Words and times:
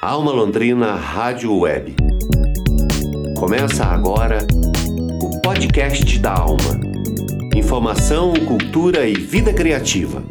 Alma 0.00 0.30
Londrina 0.30 0.94
Rádio 0.94 1.52
Web. 1.58 1.96
Começa 3.36 3.84
agora 3.84 4.46
o 5.20 5.40
podcast 5.40 6.20
da 6.20 6.34
Alma. 6.34 6.78
Informação, 7.52 8.32
cultura 8.46 9.08
e 9.08 9.14
vida 9.14 9.52
criativa. 9.52 10.22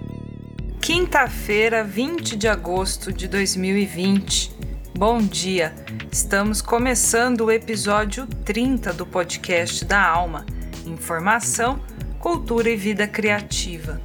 Quinta-feira, 0.81 1.83
20 1.83 2.37
de 2.37 2.47
agosto 2.47 3.11
de 3.11 3.27
2020. 3.27 4.55
Bom 4.97 5.17
dia. 5.17 5.75
Estamos 6.09 6.61
começando 6.61 7.41
o 7.41 7.51
episódio 7.51 8.25
30 8.45 8.93
do 8.93 9.05
podcast 9.05 9.83
da 9.83 10.01
Alma. 10.01 10.45
Informação, 10.85 11.77
cultura 12.19 12.69
e 12.69 12.77
vida 12.77 13.05
criativa. 13.05 13.99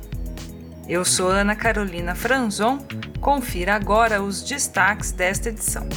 Eu 0.89 1.05
sou 1.05 1.29
Ana 1.29 1.55
Carolina 1.55 2.17
Franzon. 2.17 2.85
Confira 3.23 3.77
agora 3.77 4.21
os 4.21 4.43
destaques 4.43 5.13
desta 5.13 5.49
edição. 5.49 5.89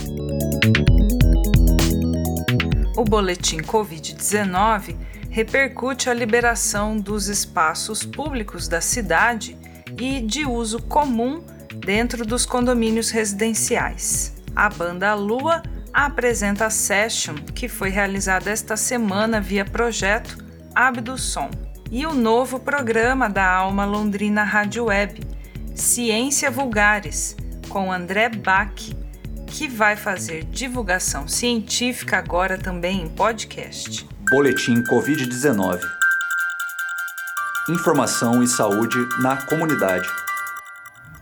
O 2.96 3.04
boletim 3.04 3.58
Covid-19 3.58 4.96
repercute 5.32 6.08
a 6.08 6.14
liberação 6.14 6.96
dos 6.96 7.28
espaços 7.28 8.06
públicos 8.06 8.68
da 8.68 8.80
cidade 8.80 9.58
e 10.00 10.22
de 10.22 10.46
uso 10.46 10.80
comum 10.84 11.44
dentro 11.84 12.28
dos 12.28 12.46
condomínios 12.46 13.10
residenciais. 13.10 14.36
A 14.56 14.70
banda 14.70 15.16
Lua 15.16 15.64
apresenta 15.92 16.68
a 16.68 16.70
session 16.70 17.34
que 17.56 17.68
foi 17.68 17.90
realizada 17.90 18.52
esta 18.52 18.78
semana 18.78 19.42
via 19.42 19.66
projeto 19.66 20.38
Abdução 20.76 21.50
e 21.90 22.06
o 22.06 22.14
novo 22.14 22.60
programa 22.60 23.28
da 23.28 23.50
Alma 23.50 23.84
Londrina 23.84 24.44
Rádio 24.44 24.86
Web, 24.86 25.35
Ciência 25.76 26.50
Vulgares, 26.50 27.36
com 27.68 27.92
André 27.92 28.30
Bach, 28.30 28.74
que 29.46 29.68
vai 29.68 29.98
fazer 29.98 30.46
divulgação 30.46 31.28
científica 31.28 32.18
agora 32.18 32.58
também 32.58 33.02
em 33.02 33.10
podcast. 33.10 34.08
Boletim 34.32 34.82
Covid-19. 34.84 35.82
Informação 37.70 38.42
e 38.42 38.48
saúde 38.48 38.98
na 39.22 39.36
comunidade. 39.48 40.08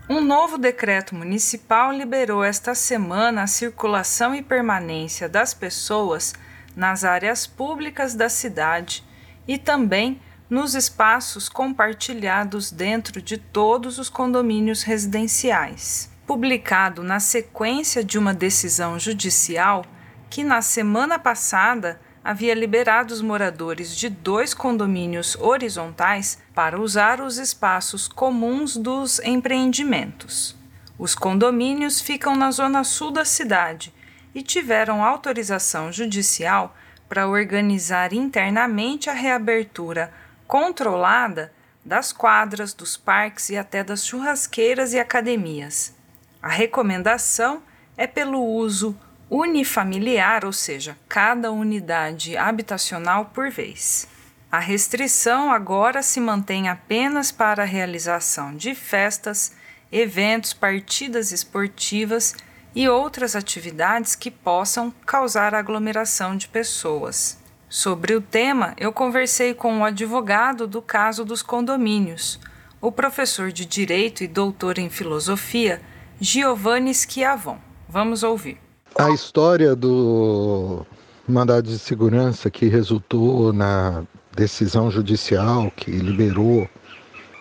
Um 0.07 0.21
novo 0.21 0.59
decreto 0.59 1.15
municipal 1.15 1.91
liberou 1.91 2.43
esta 2.43 2.75
semana 2.75 3.41
a 3.41 3.47
circulação 3.47 4.35
e 4.35 4.43
permanência 4.43 5.27
das 5.27 5.55
pessoas 5.55 6.31
nas 6.75 7.03
áreas 7.03 7.47
públicas 7.47 8.13
da 8.13 8.29
cidade 8.29 9.03
e 9.47 9.57
também 9.57 10.21
nos 10.53 10.75
espaços 10.75 11.49
compartilhados 11.49 12.69
dentro 12.69 13.19
de 13.19 13.39
todos 13.39 13.97
os 13.97 14.07
condomínios 14.07 14.83
residenciais. 14.83 16.11
Publicado 16.27 17.01
na 17.01 17.19
sequência 17.19 18.03
de 18.03 18.19
uma 18.19 18.35
decisão 18.35 18.99
judicial 18.99 19.83
que, 20.29 20.43
na 20.43 20.61
semana 20.61 21.17
passada, 21.17 21.99
havia 22.23 22.53
liberado 22.53 23.11
os 23.11 23.19
moradores 23.19 23.97
de 23.97 24.07
dois 24.09 24.53
condomínios 24.53 25.35
horizontais 25.39 26.37
para 26.53 26.79
usar 26.79 27.19
os 27.19 27.39
espaços 27.39 28.07
comuns 28.07 28.77
dos 28.77 29.19
empreendimentos. 29.21 30.55
Os 30.99 31.15
condomínios 31.15 31.99
ficam 31.99 32.35
na 32.35 32.51
zona 32.51 32.83
sul 32.83 33.09
da 33.09 33.25
cidade 33.25 33.91
e 34.35 34.43
tiveram 34.43 35.03
autorização 35.03 35.91
judicial 35.91 36.75
para 37.09 37.27
organizar 37.27 38.13
internamente 38.13 39.09
a 39.09 39.13
reabertura 39.13 40.13
controlada 40.47 41.51
das 41.83 42.13
quadras, 42.13 42.73
dos 42.73 42.95
parques 42.95 43.49
e 43.49 43.57
até 43.57 43.83
das 43.83 44.05
churrasqueiras 44.05 44.93
e 44.93 44.99
academias. 44.99 45.93
A 46.41 46.49
recomendação 46.49 47.61
é 47.97 48.07
pelo 48.07 48.41
uso 48.41 48.97
unifamiliar, 49.29 50.45
ou 50.45 50.53
seja, 50.53 50.97
cada 51.09 51.51
unidade 51.51 52.37
habitacional 52.37 53.25
por 53.33 53.49
vez. 53.49 54.07
A 54.51 54.59
restrição 54.59 55.51
agora 55.51 56.03
se 56.03 56.19
mantém 56.19 56.69
apenas 56.69 57.31
para 57.31 57.63
a 57.63 57.65
realização 57.65 58.55
de 58.55 58.75
festas, 58.75 59.53
eventos, 59.91 60.53
partidas 60.53 61.31
esportivas 61.31 62.35
e 62.75 62.87
outras 62.87 63.35
atividades 63.35 64.15
que 64.15 64.29
possam 64.29 64.91
causar 65.05 65.55
aglomeração 65.55 66.37
de 66.37 66.47
pessoas. 66.47 67.37
Sobre 67.75 68.13
o 68.13 68.21
tema, 68.21 68.75
eu 68.77 68.93
conversei 68.93 69.51
com 69.51 69.79
o 69.79 69.83
advogado 69.83 70.67
do 70.67 70.79
caso 70.79 71.25
dos 71.25 71.41
condomínios, 71.41 72.39
o 72.79 72.91
professor 72.91 73.51
de 73.51 73.65
Direito 73.65 74.23
e 74.23 74.27
doutor 74.27 74.77
em 74.77 74.91
Filosofia, 74.91 75.81
Giovanni 76.21 76.93
Schiavon. 76.93 77.57
Vamos 77.89 78.21
ouvir. 78.21 78.59
A 78.95 79.09
história 79.09 79.75
do 79.75 80.85
mandado 81.27 81.67
de 81.67 81.79
segurança 81.79 82.47
que 82.51 82.67
resultou 82.67 83.51
na 83.51 84.03
decisão 84.35 84.91
judicial 84.91 85.71
que 85.75 85.89
liberou 85.89 86.69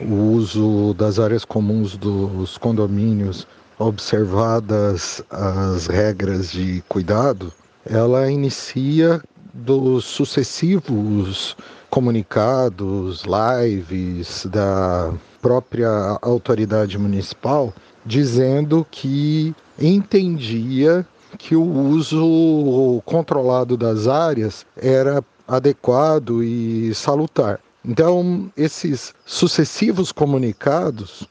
o 0.01 0.15
uso 0.15 0.95
das 0.95 1.19
áreas 1.19 1.45
comuns 1.45 1.95
dos 1.99 2.57
condomínios, 2.57 3.47
observadas 3.79 5.23
as 5.29 5.89
regras 5.89 6.51
de 6.51 6.83
cuidado, 6.89 7.53
ela 7.85 8.31
inicia 8.31 9.21
dos 9.53 10.05
sucessivos 10.05 11.57
comunicados, 11.91 13.23
lives 13.25 14.47
da 14.47 15.13
própria 15.41 16.19
autoridade 16.23 16.97
municipal, 16.99 17.73
dizendo 18.07 18.87
que 18.91 19.55
entendia 19.79 21.07
que 21.39 21.57
o 21.57 21.65
uso 21.65 23.03
controlado 23.05 23.77
das 23.77 24.07
áreas 24.07 24.65
era 24.77 25.23
adequado 25.47 26.43
e 26.43 26.95
salutar. 26.95 27.61
Então, 27.85 28.51
esses 28.57 29.13
sucessivos 29.27 30.13
comunicados 30.13 31.27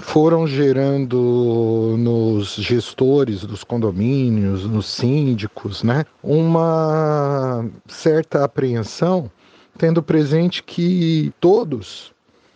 foram 0.00 0.46
gerando 0.46 1.94
nos 1.98 2.54
gestores 2.54 3.44
dos 3.44 3.62
condomínios, 3.62 4.64
nos 4.64 4.86
síndicos, 4.86 5.82
né, 5.82 6.04
uma 6.22 7.64
certa 7.86 8.44
apreensão, 8.44 9.30
tendo 9.78 10.02
presente 10.02 10.62
que 10.62 11.32
todos, 11.40 12.12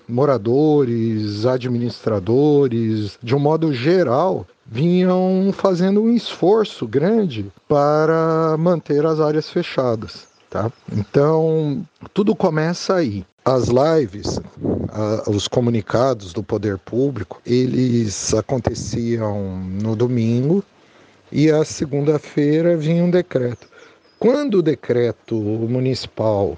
moradores, 0.08 1.46
administradores, 1.46 3.18
de 3.22 3.34
um 3.34 3.38
modo 3.38 3.72
geral, 3.72 4.46
vinham 4.66 5.50
fazendo 5.52 6.02
um 6.02 6.10
esforço 6.14 6.86
grande 6.86 7.46
para 7.68 8.56
manter 8.58 9.06
as 9.06 9.20
áreas 9.20 9.48
fechadas. 9.48 10.33
Tá? 10.54 10.70
Então, 10.92 11.84
tudo 12.12 12.32
começa 12.32 12.94
aí. 12.94 13.26
As 13.44 13.64
lives, 13.66 14.40
os 15.26 15.48
comunicados 15.48 16.32
do 16.32 16.44
poder 16.44 16.78
público, 16.78 17.42
eles 17.44 18.32
aconteciam 18.32 19.58
no 19.82 19.96
domingo 19.96 20.62
e 21.32 21.50
a 21.50 21.64
segunda-feira 21.64 22.76
vinha 22.76 23.02
um 23.02 23.10
decreto. 23.10 23.68
Quando 24.16 24.58
o 24.58 24.62
decreto 24.62 25.34
municipal 25.34 26.56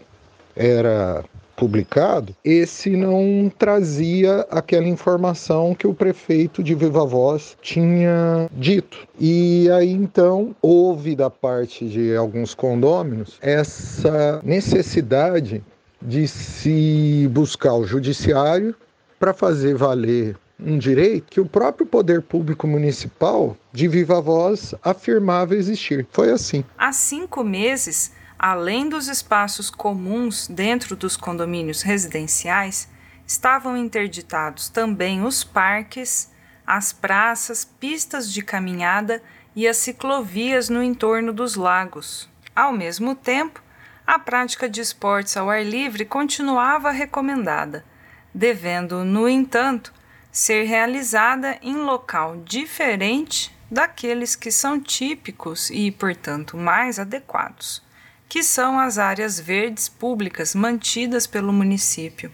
era 0.55 1.25
publicado, 1.57 2.35
esse 2.45 2.91
não 2.91 3.51
trazia 3.59 4.47
aquela 4.51 4.87
informação 4.87 5.75
que 5.75 5.87
o 5.87 5.95
prefeito 5.95 6.63
de 6.63 6.75
Viva 6.75 7.05
Voz 7.05 7.57
tinha 7.63 8.49
dito. 8.53 9.09
E 9.19 9.71
aí 9.71 9.91
então 9.91 10.55
houve 10.61 11.17
da 11.17 11.31
parte 11.31 11.89
de 11.89 12.15
alguns 12.15 12.55
condôminos 12.55 13.39
essa 13.41 14.41
necessidade 14.45 15.65
de 16.01 16.29
se 16.29 17.29
buscar 17.33 17.75
o 17.75 17.87
judiciário 17.87 18.75
para 19.19 19.33
fazer 19.33 19.75
valer 19.75 20.37
um 20.59 20.79
direito 20.79 21.27
que 21.31 21.41
o 21.41 21.47
próprio 21.47 21.87
poder 21.87 22.23
público 22.23 22.67
municipal, 22.67 23.57
de 23.73 23.89
viva 23.89 24.21
voz, 24.21 24.75
afirmava 24.83 25.55
existir. 25.55 26.07
Foi 26.11 26.31
assim. 26.31 26.65
Há 26.79 26.93
cinco 26.93 27.45
meses, 27.45 28.13
além 28.39 28.89
dos 28.89 29.09
espaços 29.09 29.71
comuns 29.71 30.47
dentro 30.47 30.95
dos 30.95 31.17
condomínios 31.17 31.83
residenciais, 31.83 32.89
estavam 33.27 33.77
interditados 33.77 34.69
também 34.69 35.23
os 35.25 35.43
parques, 35.43 36.31
as 36.67 36.93
praças, 36.93 37.65
pistas 37.65 38.33
de 38.33 38.43
caminhada 38.43 39.23
e 39.55 39.67
as 39.67 39.77
ciclovias 39.79 40.69
no 40.69 40.83
entorno 40.83 41.33
dos 41.33 41.57
lagos. 41.57 42.29
Ao 42.55 42.73
mesmo 42.73 43.15
tempo, 43.15 43.63
a 44.07 44.19
prática 44.19 44.69
de 44.69 44.81
esportes 44.81 45.37
ao 45.37 45.51
ar 45.51 45.65
livre 45.65 46.05
continuava 46.05 46.91
recomendada, 46.91 47.85
devendo, 48.33 49.05
no 49.05 49.29
entanto, 49.29 49.93
ser 50.31 50.65
realizada 50.65 51.59
em 51.63 51.77
local 51.77 52.37
diferente 52.45 53.55
daqueles 53.71 54.37
que 54.37 54.51
são 54.51 54.81
típicos 54.81 55.71
e, 55.71 55.91
portanto, 55.91 56.57
mais 56.57 56.99
adequados, 56.99 57.83
que 58.29 58.43
são 58.43 58.79
as 58.79 58.99
áreas 58.99 59.39
verdes 59.39 59.89
públicas 59.89 60.55
mantidas 60.55 61.27
pelo 61.27 61.53
município. 61.53 62.31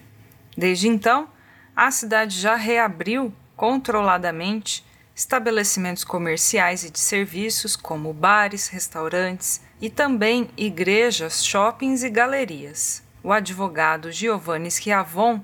Desde 0.57 0.87
então, 0.87 1.27
a 1.75 1.89
cidade 1.91 2.39
já 2.39 2.55
reabriu 2.55 3.33
controladamente 3.55 4.85
estabelecimentos 5.15 6.03
comerciais 6.03 6.83
e 6.83 6.89
de 6.89 6.99
serviços, 6.99 7.75
como 7.75 8.13
bares, 8.13 8.67
restaurantes 8.67 9.61
e 9.79 9.89
também 9.89 10.49
igrejas, 10.57 11.45
shoppings 11.45 12.03
e 12.03 12.09
galerias. 12.09 13.03
O 13.23 13.31
advogado 13.31 14.11
Giovanni 14.11 14.69
Schiavon 14.71 15.39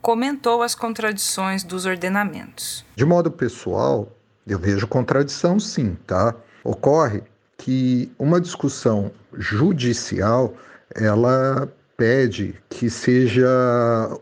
comentou 0.00 0.62
as 0.62 0.74
contradições 0.74 1.62
dos 1.62 1.84
ordenamentos. 1.84 2.84
De 2.96 3.04
modo 3.04 3.30
pessoal, 3.30 4.10
eu 4.46 4.58
vejo 4.58 4.86
contradição 4.86 5.60
sim, 5.60 5.96
tá? 6.06 6.34
Ocorre 6.64 7.22
que 7.60 8.10
uma 8.18 8.40
discussão 8.40 9.12
judicial, 9.36 10.54
ela 10.94 11.70
pede 11.94 12.54
que 12.70 12.88
seja 12.88 13.46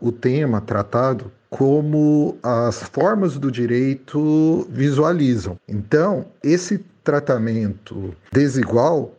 o 0.00 0.10
tema 0.10 0.60
tratado 0.60 1.30
como 1.48 2.36
as 2.42 2.82
formas 2.82 3.38
do 3.38 3.50
direito 3.50 4.66
visualizam. 4.70 5.56
Então, 5.68 6.26
esse 6.42 6.84
tratamento 7.04 8.12
desigual 8.32 9.14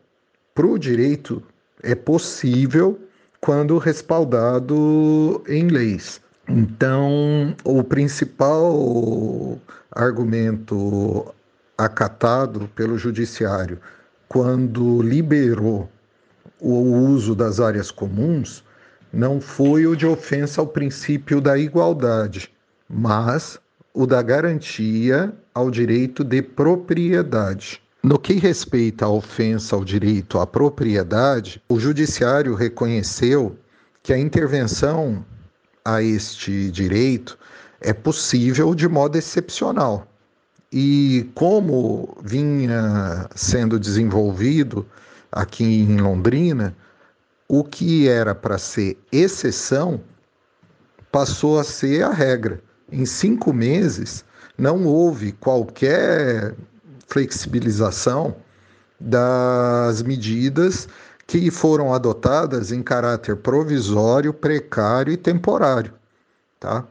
para 0.54 0.68
o 0.68 0.78
direito 0.78 1.42
é 1.82 1.96
possível 1.96 3.00
quando 3.40 3.78
respaldado 3.78 5.42
em 5.48 5.70
leis. 5.70 6.20
Então, 6.48 7.56
o 7.64 7.82
principal 7.84 9.58
argumento 9.92 11.34
acatado 11.78 12.70
pelo 12.76 12.98
judiciário 12.98 13.80
quando 14.30 15.02
liberou 15.02 15.90
o 16.62 16.74
uso 16.74 17.34
das 17.34 17.60
áreas 17.60 17.90
comuns 17.90 18.64
não 19.12 19.42
foi 19.42 19.88
o 19.88 19.96
de 19.96 20.06
ofensa 20.06 20.62
ao 20.62 20.68
princípio 20.68 21.42
da 21.42 21.58
igualdade, 21.58 22.52
mas 22.88 23.60
o 23.92 24.06
da 24.06 24.22
garantia 24.22 25.34
ao 25.54 25.72
direito 25.72 26.24
de 26.24 26.44
propriedade. 26.44 27.82
No 28.04 28.20
que 28.20 28.34
respeita 28.34 29.06
à 29.06 29.10
ofensa 29.10 29.76
ao 29.76 29.84
direito 29.84 30.38
à 30.38 30.46
propriedade, 30.46 31.62
o 31.68 31.80
Judiciário 31.80 32.54
reconheceu 32.54 33.58
que 34.04 34.14
a 34.14 34.18
intervenção 34.18 35.26
a 35.84 36.04
este 36.04 36.70
direito 36.70 37.38
é 37.82 37.94
possível 37.94 38.76
de 38.76 38.88
modo 38.88 39.18
excepcional. 39.18 40.09
E 40.72 41.30
como 41.34 42.16
vinha 42.24 43.28
sendo 43.36 43.80
desenvolvido 43.80 44.86
aqui 45.32 45.64
em 45.64 45.98
Londrina, 45.98 46.76
o 47.48 47.64
que 47.64 48.08
era 48.08 48.36
para 48.36 48.58
ser 48.58 48.98
exceção 49.12 50.00
passou 51.12 51.60
a 51.60 51.64
ser 51.64 52.04
a 52.04 52.12
regra. 52.12 52.62
Em 52.92 53.06
cinco 53.06 53.52
meses, 53.52 54.24
não 54.58 54.86
houve 54.86 55.32
qualquer 55.32 56.56
flexibilização 57.08 58.36
das 59.00 60.04
medidas 60.04 60.88
que 61.26 61.50
foram 61.50 61.94
adotadas 61.94 62.72
em 62.72 62.82
caráter 62.82 63.36
provisório, 63.36 64.34
precário 64.34 65.14
e 65.14 65.18
temporário. 65.18 65.94
Tá? 66.60 66.86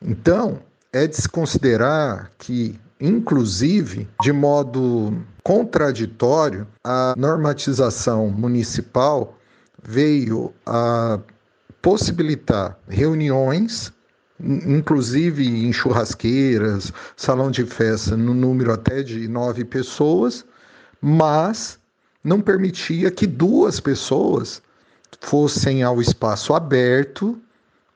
Então, 0.00 0.60
é 0.92 1.06
de 1.06 1.16
se 1.16 1.28
considerar 1.28 2.30
que, 2.38 2.78
inclusive, 3.02 4.08
de 4.22 4.32
modo 4.32 5.12
contraditório, 5.42 6.68
a 6.84 7.14
normatização 7.18 8.30
municipal 8.30 9.36
veio 9.82 10.54
a 10.64 11.18
possibilitar 11.82 12.78
reuniões, 12.88 13.92
inclusive 14.40 15.44
em 15.44 15.72
churrasqueiras, 15.72 16.92
salão 17.16 17.50
de 17.50 17.66
festa, 17.66 18.16
no 18.16 18.32
número 18.32 18.72
até 18.72 19.02
de 19.02 19.26
nove 19.26 19.64
pessoas, 19.64 20.44
mas 21.00 21.80
não 22.22 22.40
permitia 22.40 23.10
que 23.10 23.26
duas 23.26 23.80
pessoas 23.80 24.62
fossem 25.20 25.82
ao 25.82 26.00
espaço 26.00 26.54
aberto, 26.54 27.36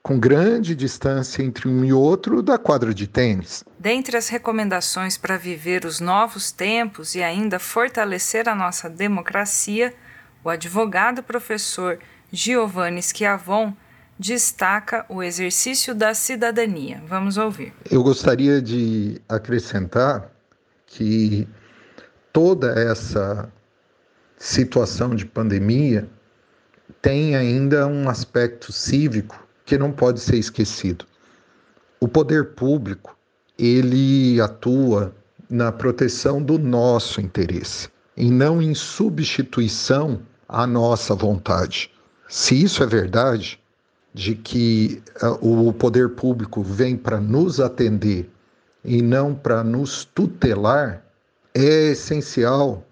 com 0.07 0.17
grande 0.17 0.73
distância 0.73 1.43
entre 1.43 1.67
um 1.67 1.83
e 1.83 1.91
outro, 1.91 2.41
da 2.41 2.57
quadra 2.57 2.93
de 2.93 3.05
tênis. 3.07 3.61
Dentre 3.77 4.15
as 4.15 4.29
recomendações 4.29 5.17
para 5.17 5.35
viver 5.35 5.83
os 5.83 5.99
novos 5.99 6.49
tempos 6.49 7.13
e 7.13 7.21
ainda 7.21 7.59
fortalecer 7.59 8.47
a 8.47 8.55
nossa 8.55 8.89
democracia, 8.89 9.93
o 10.45 10.49
advogado 10.49 11.21
professor 11.21 11.99
Giovanni 12.31 13.03
Schiavon 13.03 13.73
destaca 14.17 15.05
o 15.09 15.21
exercício 15.21 15.93
da 15.93 16.13
cidadania. 16.13 17.03
Vamos 17.05 17.35
ouvir. 17.35 17.73
Eu 17.91 18.01
gostaria 18.01 18.61
de 18.61 19.21
acrescentar 19.27 20.31
que 20.85 21.45
toda 22.31 22.79
essa 22.79 23.51
situação 24.37 25.13
de 25.13 25.25
pandemia 25.25 26.09
tem 27.01 27.35
ainda 27.35 27.85
um 27.87 28.07
aspecto 28.07 28.71
cívico 28.71 29.46
que 29.67 29.77
não 29.77 29.91
pode 29.91 30.21
ser 30.21 30.37
esquecido. 30.37 31.05
O 31.99 32.07
poder 32.07 32.53
público, 32.55 33.17
ele 33.59 34.39
atua 34.39 35.13
na 35.49 35.73
proteção 35.73 36.41
do 36.41 36.57
nosso 36.57 37.19
interesse 37.19 37.89
e 38.15 38.31
não 38.31 38.61
em 38.61 38.73
substituição 38.73 40.21
à 40.47 40.65
nossa 40.65 41.13
vontade. 41.13 41.91
Se 42.29 42.63
isso 42.63 42.81
é 42.81 42.85
verdade, 42.85 43.59
de 44.13 44.35
que 44.35 45.03
uh, 45.21 45.67
o 45.67 45.73
poder 45.73 46.09
público 46.09 46.63
vem 46.63 46.95
para 46.95 47.19
nos 47.19 47.59
atender 47.59 48.29
e 48.85 49.01
não 49.01 49.35
para 49.35 49.65
nos 49.65 50.05
tutelar, 50.05 51.03
é 51.53 51.91
essencial 51.91 52.85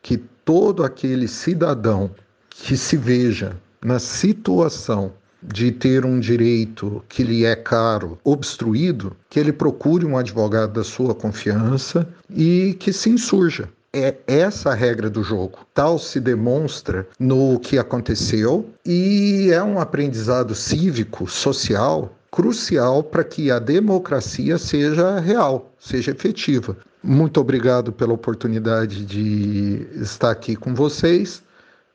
que 0.00 0.16
todo 0.16 0.82
aquele 0.82 1.28
cidadão 1.28 2.10
que 2.48 2.74
se 2.76 2.96
veja 2.96 3.54
na 3.84 3.98
situação 3.98 5.12
de 5.42 5.72
ter 5.72 6.04
um 6.04 6.20
direito 6.20 7.02
que 7.08 7.22
lhe 7.22 7.44
é 7.44 7.56
caro 7.56 8.18
obstruído, 8.22 9.16
que 9.28 9.40
ele 9.40 9.52
procure 9.52 10.04
um 10.04 10.16
advogado 10.16 10.72
da 10.72 10.84
sua 10.84 11.14
confiança 11.14 12.08
e 12.30 12.76
que 12.78 12.92
se 12.92 13.10
insurja. 13.10 13.68
É 13.94 14.16
essa 14.26 14.70
a 14.70 14.74
regra 14.74 15.10
do 15.10 15.22
jogo. 15.22 15.58
Tal 15.74 15.98
se 15.98 16.18
demonstra 16.18 17.06
no 17.18 17.58
que 17.60 17.78
aconteceu 17.78 18.70
e 18.86 19.50
é 19.52 19.62
um 19.62 19.78
aprendizado 19.78 20.54
cívico, 20.54 21.28
social, 21.28 22.10
crucial 22.30 23.02
para 23.02 23.22
que 23.22 23.50
a 23.50 23.58
democracia 23.58 24.56
seja 24.56 25.20
real, 25.20 25.70
seja 25.78 26.10
efetiva. 26.10 26.74
Muito 27.02 27.38
obrigado 27.38 27.92
pela 27.92 28.14
oportunidade 28.14 29.04
de 29.04 29.86
estar 29.96 30.30
aqui 30.30 30.56
com 30.56 30.74
vocês 30.74 31.42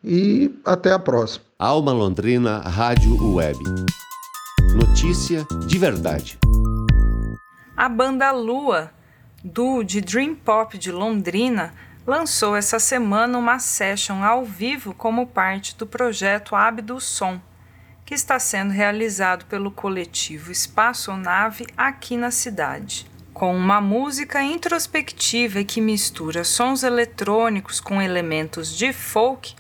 e 0.04 0.54
até 0.64 0.92
a 0.92 1.00
próxima. 1.00 1.47
Alma 1.60 1.92
Londrina 1.92 2.60
Rádio 2.60 3.34
Web. 3.34 3.58
Notícia 4.76 5.44
de 5.66 5.80
verdade. 5.80 6.38
A 7.76 7.90
banda 7.90 8.30
Lua, 8.30 8.92
do 9.44 9.82
de 9.82 10.00
Dream 10.00 10.36
Pop 10.36 10.78
de 10.78 10.92
Londrina, 10.92 11.74
lançou 12.06 12.56
essa 12.56 12.78
semana 12.78 13.40
uma 13.40 13.58
session 13.58 14.24
ao 14.24 14.46
vivo 14.46 14.94
como 14.94 15.26
parte 15.26 15.76
do 15.76 15.88
projeto 15.88 16.56
Abdo 16.56 17.02
Som, 17.02 17.42
que 18.06 18.14
está 18.14 18.38
sendo 18.38 18.70
realizado 18.70 19.46
pelo 19.46 19.72
coletivo 19.72 20.52
Espaço 20.52 21.12
Nave 21.14 21.66
aqui 21.76 22.16
na 22.16 22.30
cidade. 22.30 23.08
Com 23.34 23.58
uma 23.58 23.82
música 23.82 24.44
introspectiva 24.44 25.64
que 25.64 25.82
mistura 25.82 26.44
sons 26.44 26.84
eletrônicos 26.84 27.80
com 27.80 28.00
elementos 28.00 28.78
de 28.78 28.94
folk, 28.94 29.56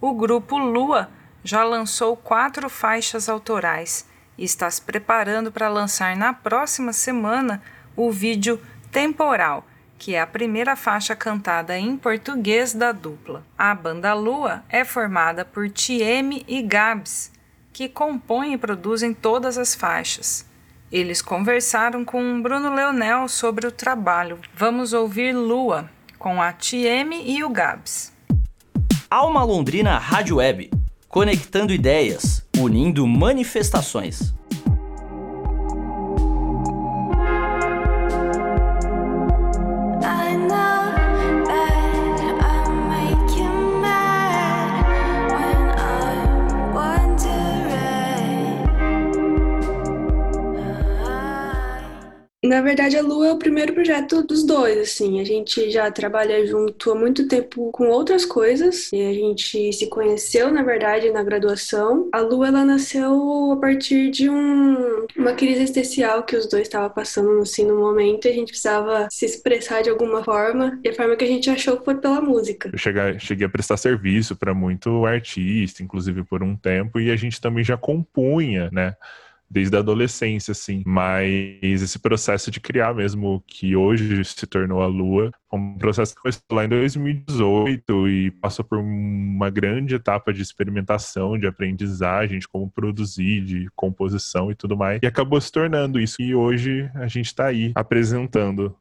o 0.00 0.14
grupo 0.14 0.56
Lua 0.56 1.10
já 1.44 1.64
lançou 1.64 2.16
quatro 2.16 2.68
faixas 2.68 3.28
autorais 3.28 4.06
e 4.36 4.44
está 4.44 4.70
se 4.70 4.80
preparando 4.80 5.52
para 5.52 5.68
lançar 5.68 6.16
na 6.16 6.32
próxima 6.32 6.92
semana 6.92 7.62
o 7.96 8.10
vídeo 8.10 8.60
Temporal, 8.90 9.64
que 9.96 10.14
é 10.14 10.20
a 10.20 10.26
primeira 10.26 10.74
faixa 10.74 11.14
cantada 11.14 11.78
em 11.78 11.96
português 11.96 12.74
da 12.74 12.90
dupla. 12.90 13.44
A 13.56 13.72
banda 13.74 14.12
Lua 14.14 14.64
é 14.68 14.84
formada 14.84 15.44
por 15.44 15.70
Tieme 15.70 16.44
e 16.48 16.60
Gabs, 16.60 17.30
que 17.72 17.88
compõem 17.88 18.54
e 18.54 18.58
produzem 18.58 19.14
todas 19.14 19.56
as 19.56 19.74
faixas. 19.74 20.44
Eles 20.90 21.22
conversaram 21.22 22.04
com 22.04 22.42
Bruno 22.42 22.74
Leonel 22.74 23.28
sobre 23.28 23.66
o 23.66 23.70
trabalho. 23.70 24.40
Vamos 24.56 24.92
ouvir 24.92 25.32
Lua 25.32 25.88
com 26.18 26.42
a 26.42 26.52
Tieme 26.52 27.22
e 27.30 27.44
o 27.44 27.48
Gabs. 27.48 28.12
Alma 29.08 29.44
Londrina 29.44 29.98
Rádio 29.98 30.36
Web, 30.36 30.70
conectando 31.10 31.72
ideias, 31.72 32.46
unindo 32.56 33.04
manifestações. 33.04 34.32
Na 52.50 52.60
verdade, 52.60 52.96
a 52.96 53.00
Lua 53.00 53.28
é 53.28 53.32
o 53.32 53.38
primeiro 53.38 53.72
projeto 53.72 54.24
dos 54.24 54.44
dois, 54.44 54.76
assim. 54.76 55.20
A 55.20 55.24
gente 55.24 55.70
já 55.70 55.88
trabalha 55.88 56.44
junto 56.44 56.90
há 56.90 56.96
muito 56.96 57.28
tempo 57.28 57.70
com 57.70 57.86
outras 57.90 58.24
coisas 58.24 58.90
e 58.92 59.00
a 59.00 59.14
gente 59.14 59.72
se 59.72 59.86
conheceu, 59.86 60.52
na 60.52 60.64
verdade, 60.64 61.12
na 61.12 61.22
graduação. 61.22 62.08
A 62.12 62.18
Lua, 62.18 62.48
ela 62.48 62.64
nasceu 62.64 63.52
a 63.52 63.56
partir 63.56 64.10
de 64.10 64.28
um, 64.28 65.06
uma 65.16 65.32
crise 65.34 65.62
existencial 65.62 66.24
que 66.24 66.34
os 66.34 66.48
dois 66.48 66.62
estavam 66.62 66.90
passando, 66.90 67.40
assim, 67.40 67.64
no 67.64 67.78
momento 67.78 68.26
e 68.26 68.30
a 68.32 68.34
gente 68.34 68.48
precisava 68.48 69.06
se 69.12 69.24
expressar 69.24 69.82
de 69.82 69.90
alguma 69.90 70.24
forma 70.24 70.76
e 70.82 70.88
a 70.88 70.92
forma 70.92 71.14
que 71.14 71.22
a 71.22 71.28
gente 71.28 71.48
achou 71.48 71.80
foi 71.80 71.98
pela 71.98 72.20
música. 72.20 72.68
Eu 72.72 72.78
cheguei, 72.78 73.16
cheguei 73.20 73.46
a 73.46 73.48
prestar 73.50 73.76
serviço 73.76 74.34
para 74.34 74.52
muito 74.52 75.06
artista, 75.06 75.84
inclusive 75.84 76.24
por 76.24 76.42
um 76.42 76.56
tempo, 76.56 76.98
e 76.98 77.12
a 77.12 77.16
gente 77.16 77.40
também 77.40 77.62
já 77.62 77.76
compunha, 77.76 78.68
né? 78.72 78.96
Desde 79.50 79.76
a 79.76 79.80
adolescência, 79.80 80.52
assim. 80.52 80.82
Mas 80.86 81.58
esse 81.62 81.98
processo 81.98 82.50
de 82.50 82.60
criar 82.60 82.94
mesmo, 82.94 83.42
que 83.46 83.74
hoje 83.74 84.24
se 84.24 84.46
tornou 84.46 84.82
a 84.82 84.86
Lua, 84.86 85.30
foi 85.48 85.58
um 85.58 85.76
processo 85.76 86.14
que 86.14 86.20
começou 86.20 86.42
lá 86.52 86.64
em 86.64 86.68
2018 86.68 88.08
e 88.08 88.30
passou 88.30 88.64
por 88.64 88.78
uma 88.78 89.50
grande 89.50 89.96
etapa 89.96 90.32
de 90.32 90.42
experimentação, 90.42 91.36
de 91.36 91.46
aprendizagem, 91.46 92.38
de 92.38 92.46
como 92.46 92.70
produzir, 92.70 93.40
de 93.44 93.68
composição 93.74 94.50
e 94.50 94.54
tudo 94.54 94.76
mais. 94.76 95.00
E 95.02 95.06
acabou 95.06 95.40
se 95.40 95.50
tornando 95.50 95.98
isso. 95.98 96.16
E 96.20 96.34
hoje 96.34 96.88
a 96.94 97.08
gente 97.08 97.26
está 97.26 97.46
aí 97.46 97.72
apresentando 97.74 98.76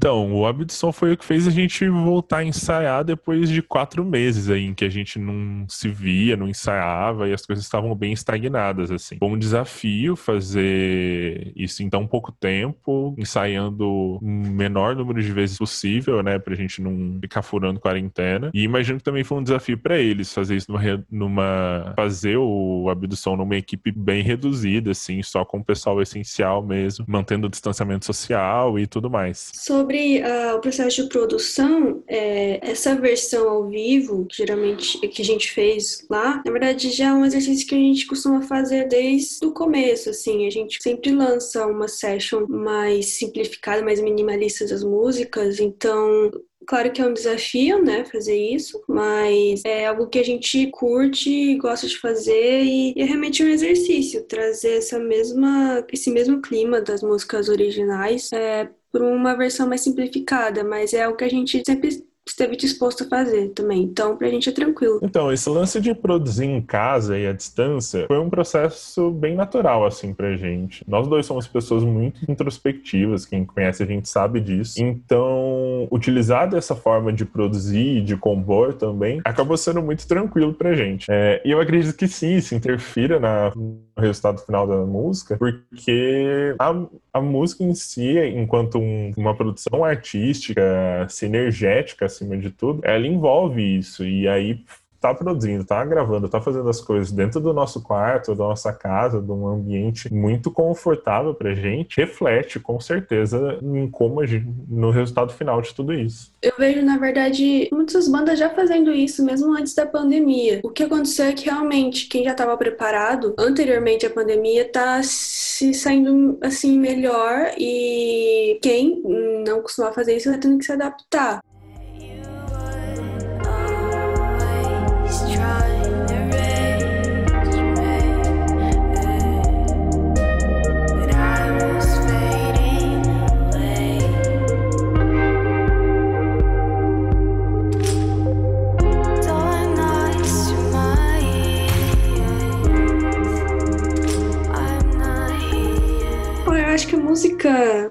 Então, 0.00 0.32
o 0.32 0.46
Abdson 0.46 0.92
foi 0.92 1.12
o 1.12 1.16
que 1.16 1.26
fez 1.26 1.46
a 1.46 1.50
gente 1.50 1.86
voltar 1.86 2.38
a 2.38 2.44
ensaiar 2.44 3.04
depois 3.04 3.50
de 3.50 3.60
quatro 3.60 4.02
meses 4.02 4.48
aí, 4.48 4.64
em 4.64 4.72
que 4.72 4.86
a 4.86 4.88
gente 4.88 5.18
não 5.18 5.66
se 5.68 5.90
via, 5.90 6.38
não 6.38 6.48
ensaiava 6.48 7.28
e 7.28 7.34
as 7.34 7.44
coisas 7.44 7.62
estavam 7.62 7.94
bem 7.94 8.10
estagnadas, 8.10 8.90
assim. 8.90 9.18
Foi 9.18 9.28
um 9.28 9.38
desafio 9.38 10.16
fazer 10.16 11.52
isso 11.54 11.82
em 11.82 11.90
tão 11.90 12.06
pouco 12.06 12.32
tempo, 12.32 13.14
ensaiando 13.18 13.86
o 13.86 14.18
menor 14.22 14.96
número 14.96 15.22
de 15.22 15.30
vezes 15.32 15.58
possível, 15.58 16.22
né, 16.22 16.38
pra 16.38 16.54
gente 16.54 16.80
não 16.80 17.18
ficar 17.20 17.42
furando 17.42 17.78
quarentena. 17.78 18.50
E 18.54 18.62
imagino 18.62 18.96
que 18.96 19.04
também 19.04 19.22
foi 19.22 19.36
um 19.36 19.42
desafio 19.42 19.76
para 19.76 19.98
eles 19.98 20.32
fazer 20.32 20.56
isso 20.56 20.72
numa, 20.72 21.04
numa, 21.10 21.92
fazer 21.94 22.38
o 22.38 22.88
Abdução 22.88 23.36
numa 23.36 23.56
equipe 23.56 23.92
bem 23.92 24.22
reduzida, 24.22 24.92
assim, 24.92 25.22
só 25.22 25.44
com 25.44 25.58
o 25.58 25.64
pessoal 25.64 26.00
essencial 26.00 26.62
mesmo, 26.62 27.04
mantendo 27.06 27.48
o 27.48 27.50
distanciamento 27.50 28.06
social 28.06 28.78
e 28.78 28.86
tudo 28.86 29.10
mais. 29.10 29.52
Sobre 29.52 29.89
sobre 29.90 30.22
uh, 30.22 30.56
o 30.56 30.60
processo 30.60 31.02
de 31.02 31.08
produção, 31.08 32.04
é, 32.06 32.60
essa 32.62 32.94
versão 32.94 33.48
ao 33.48 33.68
vivo, 33.68 34.24
que 34.26 34.36
geralmente 34.36 34.96
que 35.08 35.20
a 35.20 35.24
gente 35.24 35.50
fez 35.50 36.06
lá, 36.08 36.40
na 36.46 36.52
verdade 36.52 36.92
já 36.92 37.08
é 37.08 37.12
um 37.12 37.24
exercício 37.24 37.66
que 37.66 37.74
a 37.74 37.78
gente 37.78 38.06
costuma 38.06 38.40
fazer 38.42 38.86
desde 38.86 39.44
o 39.44 39.52
começo, 39.52 40.10
assim, 40.10 40.46
a 40.46 40.50
gente 40.50 40.80
sempre 40.80 41.10
lança 41.10 41.66
uma 41.66 41.88
session 41.88 42.46
mais 42.48 43.16
simplificada, 43.18 43.82
mais 43.82 44.00
minimalista 44.00 44.64
das 44.64 44.84
músicas, 44.84 45.58
então 45.58 46.30
Claro 46.66 46.92
que 46.92 47.00
é 47.00 47.06
um 47.06 47.12
desafio, 47.12 47.82
né, 47.82 48.04
fazer 48.04 48.36
isso, 48.36 48.80
mas 48.86 49.62
é 49.64 49.86
algo 49.86 50.06
que 50.06 50.18
a 50.20 50.22
gente 50.22 50.68
curte, 50.70 51.56
gosta 51.56 51.88
de 51.88 51.98
fazer 51.98 52.62
e 52.62 52.94
é 52.96 53.04
realmente 53.04 53.42
um 53.42 53.48
exercício 53.48 54.22
trazer 54.24 54.76
essa 54.76 54.98
mesma, 54.98 55.84
esse 55.90 56.10
mesmo 56.10 56.40
clima 56.40 56.80
das 56.80 57.02
músicas 57.02 57.48
originais. 57.48 58.30
É, 58.32 58.70
por 58.92 59.02
uma 59.02 59.34
versão 59.36 59.68
mais 59.68 59.82
simplificada, 59.82 60.64
mas 60.64 60.92
é 60.92 61.04
algo 61.04 61.16
que 61.16 61.24
a 61.24 61.30
gente 61.30 61.62
sempre 61.64 62.04
esteve 62.30 62.56
disposto 62.56 63.04
a 63.04 63.06
fazer 63.06 63.48
também. 63.50 63.82
Então, 63.82 64.16
pra 64.16 64.28
gente 64.28 64.48
é 64.48 64.52
tranquilo. 64.52 65.00
Então, 65.02 65.32
esse 65.32 65.48
lance 65.48 65.80
de 65.80 65.94
produzir 65.94 66.46
em 66.46 66.60
casa 66.60 67.18
e 67.18 67.26
à 67.26 67.32
distância 67.32 68.06
foi 68.06 68.18
um 68.18 68.30
processo 68.30 69.10
bem 69.10 69.34
natural, 69.34 69.84
assim, 69.84 70.14
pra 70.14 70.36
gente. 70.36 70.84
Nós 70.88 71.06
dois 71.08 71.26
somos 71.26 71.46
pessoas 71.46 71.84
muito 71.84 72.20
introspectivas, 72.30 73.26
quem 73.26 73.44
conhece 73.44 73.82
a 73.82 73.86
gente 73.86 74.08
sabe 74.08 74.40
disso. 74.40 74.80
Então, 74.80 75.88
utilizar 75.90 76.48
dessa 76.48 76.74
forma 76.74 77.12
de 77.12 77.24
produzir 77.24 78.02
de 78.02 78.16
compor 78.16 78.74
também 78.74 79.20
acabou 79.24 79.56
sendo 79.56 79.82
muito 79.82 80.06
tranquilo 80.06 80.54
pra 80.54 80.74
gente. 80.74 81.06
É, 81.10 81.40
e 81.44 81.50
eu 81.50 81.60
acredito 81.60 81.96
que 81.96 82.08
sim, 82.08 82.36
isso 82.36 82.54
interfira 82.54 83.18
na, 83.18 83.52
no 83.54 83.80
resultado 83.96 84.40
final 84.40 84.66
da 84.66 84.76
música, 84.76 85.36
porque 85.36 86.54
a, 86.58 86.74
a 87.12 87.20
música 87.20 87.64
em 87.64 87.74
si, 87.74 88.18
enquanto 88.18 88.78
um, 88.78 89.12
uma 89.16 89.34
produção 89.34 89.84
artística, 89.84 90.62
sinergética, 91.08 92.08
acima 92.20 92.36
de 92.36 92.50
tudo, 92.50 92.80
ela 92.84 93.06
envolve 93.06 93.78
isso. 93.78 94.04
E 94.04 94.28
aí 94.28 94.62
tá 95.00 95.14
produzindo, 95.14 95.64
tá 95.64 95.82
gravando, 95.82 96.28
tá 96.28 96.40
fazendo 96.40 96.68
as 96.68 96.80
coisas 96.80 97.10
dentro 97.10 97.40
do 97.40 97.54
nosso 97.54 97.82
quarto, 97.82 98.34
da 98.34 98.44
nossa 98.44 98.70
casa, 98.70 99.20
de 99.20 99.32
um 99.32 99.48
ambiente 99.48 100.12
muito 100.12 100.50
confortável 100.50 101.34
pra 101.34 101.54
gente, 101.54 101.96
reflete 101.96 102.60
com 102.60 102.78
certeza 102.78 103.58
em 103.62 103.90
como 103.90 104.20
a 104.20 104.26
gente, 104.26 104.46
no 104.68 104.90
resultado 104.90 105.32
final 105.32 105.62
de 105.62 105.74
tudo 105.74 105.94
isso. 105.94 106.32
Eu 106.42 106.52
vejo, 106.58 106.82
na 106.82 106.98
verdade, 106.98 107.68
muitas 107.72 108.08
bandas 108.08 108.38
já 108.38 108.50
fazendo 108.50 108.92
isso 108.92 109.24
mesmo 109.24 109.56
antes 109.56 109.74
da 109.74 109.86
pandemia. 109.86 110.60
O 110.62 110.68
que 110.68 110.82
aconteceu 110.82 111.26
é 111.26 111.32
que 111.32 111.46
realmente 111.46 112.06
quem 112.06 112.24
já 112.24 112.32
estava 112.32 112.54
preparado 112.58 113.34
anteriormente 113.38 114.04
à 114.04 114.10
pandemia 114.10 114.70
tá 114.70 115.00
se 115.02 115.72
saindo 115.72 116.36
assim 116.42 116.78
melhor 116.78 117.52
e 117.56 118.58
quem 118.62 119.02
não 119.46 119.62
costumava 119.62 119.94
fazer 119.94 120.16
isso 120.16 120.30
tá 120.30 120.36
tendo 120.36 120.58
que 120.58 120.64
se 120.64 120.72
adaptar. 120.72 121.40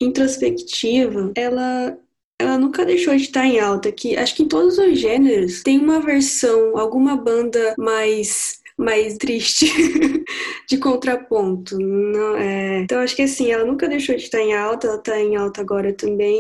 Introspectiva, 0.01 1.32
ela 1.36 1.98
ela 2.41 2.58
nunca 2.58 2.86
deixou 2.86 3.13
de 3.18 3.24
estar 3.24 3.46
em 3.46 3.60
alta, 3.60 3.91
que 3.91 4.15
acho 4.15 4.34
que 4.34 4.44
em 4.44 4.48
todos 4.48 4.77
os 4.77 4.98
gêneros 4.98 5.62
tem 5.62 5.77
uma 5.77 6.00
versão, 6.00 6.77
alguma 6.77 7.18
banda 7.18 7.75
mais 7.77 8.62
mais 8.79 9.17
triste 9.17 9.65
de 10.67 10.77
contraponto. 10.77 11.77
Não, 11.77 12.38
é... 12.38 12.79
Então 12.81 13.00
acho 13.01 13.15
que 13.15 13.24
assim, 13.24 13.51
ela 13.51 13.65
nunca 13.65 13.88
deixou 13.88 14.15
de 14.15 14.24
estar 14.24 14.39
em 14.39 14.55
alta, 14.55 14.88
ela 14.88 14.95
está 14.98 15.19
em 15.19 15.36
alta 15.36 15.62
agora 15.62 15.93
também 15.93 16.36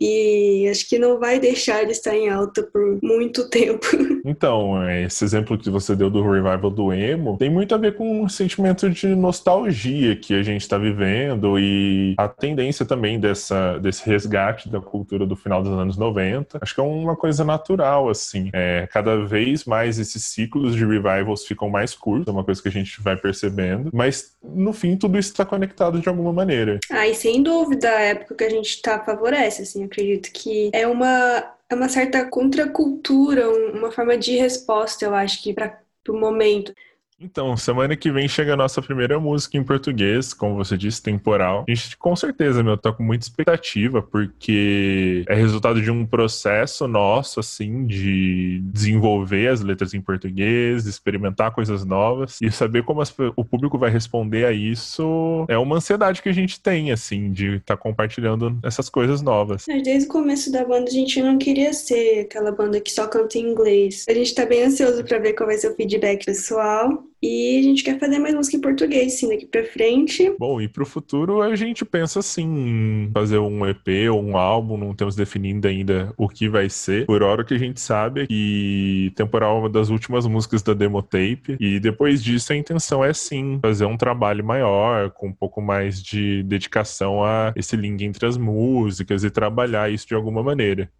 e... 0.00 0.64
e 0.64 0.68
acho 0.68 0.88
que 0.88 0.98
não 0.98 1.18
vai 1.18 1.38
deixar 1.38 1.86
de 1.86 1.92
estar 1.92 2.14
em 2.14 2.28
alta 2.28 2.62
por 2.62 2.98
muito 3.02 3.48
tempo. 3.50 3.86
Então, 4.24 4.88
esse 4.90 5.24
exemplo 5.24 5.56
que 5.56 5.70
você 5.70 5.94
deu 5.94 6.10
do 6.10 6.22
revival 6.22 6.70
do 6.70 6.92
emo 6.92 7.36
tem 7.38 7.50
muito 7.50 7.74
a 7.74 7.78
ver 7.78 7.94
com 7.96 8.22
um 8.22 8.28
sentimento 8.28 8.90
de 8.90 9.08
nostalgia 9.08 10.16
que 10.16 10.34
a 10.34 10.42
gente 10.42 10.62
está 10.62 10.78
vivendo 10.78 11.58
e 11.58 12.14
a 12.18 12.28
tendência 12.28 12.84
também 12.84 13.20
dessa, 13.20 13.78
desse 13.78 14.08
resgate 14.08 14.68
da 14.68 14.80
cultura 14.80 15.26
do 15.26 15.36
final 15.36 15.62
dos 15.62 15.72
anos 15.72 15.96
90. 15.96 16.58
Acho 16.60 16.74
que 16.74 16.80
é 16.80 16.84
uma 16.84 17.14
coisa 17.14 17.44
natural, 17.44 18.08
assim. 18.08 18.50
É, 18.52 18.88
cada 18.90 19.24
vez 19.24 19.64
mais 19.64 19.98
esses 19.98 20.24
ciclos 20.24 20.74
de 20.74 20.84
revivals 20.84 21.44
ficam 21.52 21.68
mais 21.68 21.94
curtos, 21.94 22.28
é 22.28 22.30
uma 22.30 22.44
coisa 22.44 22.62
que 22.62 22.68
a 22.68 22.72
gente 22.72 23.00
vai 23.00 23.16
percebendo, 23.16 23.90
mas 23.92 24.36
no 24.42 24.72
fim 24.72 24.96
tudo 24.96 25.18
isso 25.18 25.30
está 25.30 25.44
conectado 25.44 26.00
de 26.00 26.08
alguma 26.08 26.32
maneira. 26.32 26.78
Ah, 26.90 27.06
e 27.06 27.14
sem 27.14 27.42
dúvida 27.42 27.88
a 27.88 28.00
época 28.00 28.34
que 28.34 28.44
a 28.44 28.50
gente 28.50 28.68
está 28.68 28.98
favorece, 28.98 29.62
assim, 29.62 29.84
acredito 29.84 30.30
que 30.32 30.70
é 30.72 30.86
uma 30.86 31.52
é 31.70 31.74
uma 31.74 31.88
certa 31.88 32.24
contracultura, 32.26 33.48
uma 33.48 33.90
forma 33.90 34.16
de 34.18 34.36
resposta, 34.36 35.06
eu 35.06 35.14
acho 35.14 35.42
que 35.42 35.54
para 35.54 35.78
o 36.08 36.12
momento. 36.12 36.74
Então, 37.22 37.56
semana 37.56 37.96
que 37.96 38.10
vem 38.10 38.26
chega 38.26 38.54
a 38.54 38.56
nossa 38.56 38.82
primeira 38.82 39.18
música 39.20 39.56
em 39.56 39.62
português, 39.62 40.34
como 40.34 40.56
você 40.56 40.76
disse, 40.76 41.00
temporal. 41.00 41.64
A 41.68 41.74
gente, 41.74 41.96
com 41.96 42.14
certeza, 42.16 42.62
meu, 42.62 42.76
tá 42.76 42.92
com 42.92 43.02
muita 43.02 43.24
expectativa, 43.24 44.02
porque 44.02 45.24
é 45.28 45.34
resultado 45.34 45.80
de 45.80 45.90
um 45.90 46.04
processo 46.04 46.88
nosso, 46.88 47.38
assim, 47.38 47.86
de 47.86 48.60
desenvolver 48.64 49.48
as 49.48 49.60
letras 49.60 49.94
em 49.94 50.00
português, 50.00 50.86
experimentar 50.86 51.52
coisas 51.52 51.84
novas 51.84 52.40
e 52.42 52.50
saber 52.50 52.82
como 52.82 53.00
as, 53.00 53.14
o 53.36 53.44
público 53.44 53.78
vai 53.78 53.90
responder 53.90 54.44
a 54.44 54.52
isso 54.52 55.46
é 55.48 55.56
uma 55.56 55.76
ansiedade 55.76 56.22
que 56.22 56.28
a 56.28 56.32
gente 56.32 56.60
tem, 56.60 56.90
assim, 56.90 57.30
de 57.30 57.56
estar 57.56 57.76
tá 57.76 57.82
compartilhando 57.82 58.58
essas 58.62 58.88
coisas 58.88 59.22
novas. 59.22 59.64
Desde 59.66 60.08
o 60.08 60.08
começo 60.08 60.50
da 60.50 60.64
banda, 60.64 60.88
a 60.88 60.92
gente 60.92 61.22
não 61.22 61.38
queria 61.38 61.72
ser 61.72 62.20
aquela 62.20 62.50
banda 62.50 62.80
que 62.80 62.90
só 62.90 63.06
canta 63.06 63.38
em 63.38 63.50
inglês. 63.50 64.04
A 64.08 64.14
gente 64.14 64.34
tá 64.34 64.44
bem 64.44 64.64
ansioso 64.64 65.04
para 65.04 65.18
ver 65.18 65.34
qual 65.34 65.46
vai 65.46 65.56
ser 65.56 65.70
o 65.70 65.74
feedback 65.76 66.24
pessoal. 66.24 67.11
E 67.22 67.60
a 67.60 67.62
gente 67.62 67.84
quer 67.84 68.00
fazer 68.00 68.18
mais 68.18 68.34
música 68.34 68.56
em 68.56 68.60
português, 68.60 69.12
sim, 69.12 69.28
daqui 69.28 69.46
pra 69.46 69.64
frente. 69.64 70.34
Bom, 70.40 70.60
e 70.60 70.66
pro 70.66 70.84
futuro 70.84 71.40
a 71.40 71.54
gente 71.54 71.84
pensa 71.84 72.18
assim, 72.18 72.42
em 72.42 73.10
fazer 73.14 73.38
um 73.38 73.64
EP 73.64 74.10
ou 74.10 74.20
um 74.20 74.36
álbum, 74.36 74.76
não 74.76 74.92
temos 74.92 75.14
definido 75.14 75.68
ainda 75.68 76.12
o 76.16 76.28
que 76.28 76.48
vai 76.48 76.68
ser. 76.68 77.06
Por 77.06 77.22
hora 77.22 77.44
que 77.44 77.54
a 77.54 77.58
gente 77.58 77.80
sabe 77.80 78.22
é 78.22 78.26
que 78.26 79.12
Temporal 79.14 79.58
é 79.58 79.60
uma 79.60 79.70
das 79.70 79.88
últimas 79.88 80.26
músicas 80.26 80.62
da 80.62 80.74
demo 80.74 81.00
tape. 81.00 81.56
E 81.60 81.78
depois 81.78 82.24
disso 82.24 82.52
a 82.52 82.56
intenção 82.56 83.04
é 83.04 83.12
sim 83.12 83.60
fazer 83.62 83.84
um 83.84 83.96
trabalho 83.96 84.44
maior, 84.44 85.10
com 85.10 85.28
um 85.28 85.32
pouco 85.32 85.62
mais 85.62 86.02
de 86.02 86.42
dedicação 86.42 87.22
a 87.22 87.52
esse 87.54 87.76
link 87.76 88.02
entre 88.02 88.26
as 88.26 88.36
músicas 88.36 89.22
e 89.22 89.30
trabalhar 89.30 89.92
isso 89.92 90.08
de 90.08 90.14
alguma 90.14 90.42
maneira. 90.42 90.90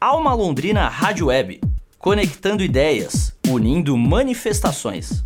Alma 0.00 0.34
Londrina 0.34 0.88
Rádio 0.88 1.26
Web, 1.26 1.60
conectando 1.96 2.64
ideias, 2.64 3.38
unindo 3.52 3.96
manifestações. 3.96 5.24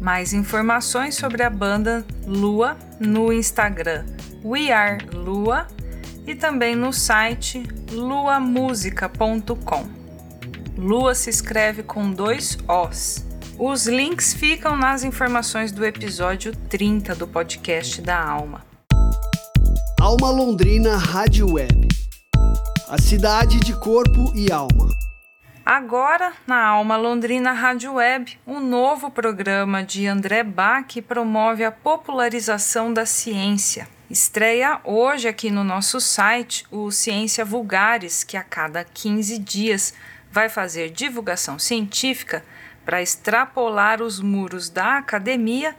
Mais 0.00 0.32
informações 0.32 1.14
sobre 1.14 1.42
a 1.42 1.50
banda 1.50 2.04
Lua 2.26 2.76
no 2.98 3.32
Instagram 3.32 4.04
We 4.44 4.72
Are 4.72 5.04
Lua 5.14 5.66
e 6.26 6.34
também 6.34 6.74
no 6.74 6.92
site 6.92 7.62
luamusica.com. 7.90 9.88
Lua 10.76 11.14
se 11.14 11.28
escreve 11.28 11.82
com 11.82 12.10
dois 12.10 12.56
Os. 12.66 13.26
Os 13.58 13.86
links 13.86 14.32
ficam 14.32 14.76
nas 14.76 15.04
informações 15.04 15.70
do 15.70 15.84
episódio 15.84 16.56
30 16.70 17.14
do 17.14 17.26
podcast 17.26 18.00
da 18.00 18.18
Alma. 18.18 18.64
Alma 20.00 20.30
Londrina 20.30 20.96
Rádio 20.96 21.52
Web. 21.52 21.88
A 22.88 22.96
cidade 22.98 23.60
de 23.60 23.78
corpo 23.78 24.32
e 24.34 24.50
alma. 24.50 24.88
Agora, 25.64 26.32
na 26.46 26.64
Alma 26.64 26.96
Londrina 26.96 27.52
Rádio 27.52 27.94
Web, 27.94 28.38
um 28.46 28.58
novo 28.58 29.10
programa 29.10 29.84
de 29.84 30.06
André 30.06 30.42
Bach 30.42 31.00
promove 31.06 31.62
a 31.62 31.70
popularização 31.70 32.92
da 32.92 33.04
ciência. 33.04 33.86
Estreia 34.08 34.80
hoje 34.82 35.28
aqui 35.28 35.50
no 35.50 35.62
nosso 35.62 36.00
site 36.00 36.66
o 36.70 36.90
Ciência 36.90 37.44
Vulgares, 37.44 38.24
que 38.24 38.36
a 38.36 38.42
cada 38.42 38.82
15 38.82 39.38
dias 39.38 39.92
vai 40.32 40.48
fazer 40.48 40.90
divulgação 40.90 41.58
científica 41.58 42.42
para 42.84 43.02
extrapolar 43.02 44.02
os 44.02 44.18
muros 44.18 44.70
da 44.70 44.96
academia 44.96 45.76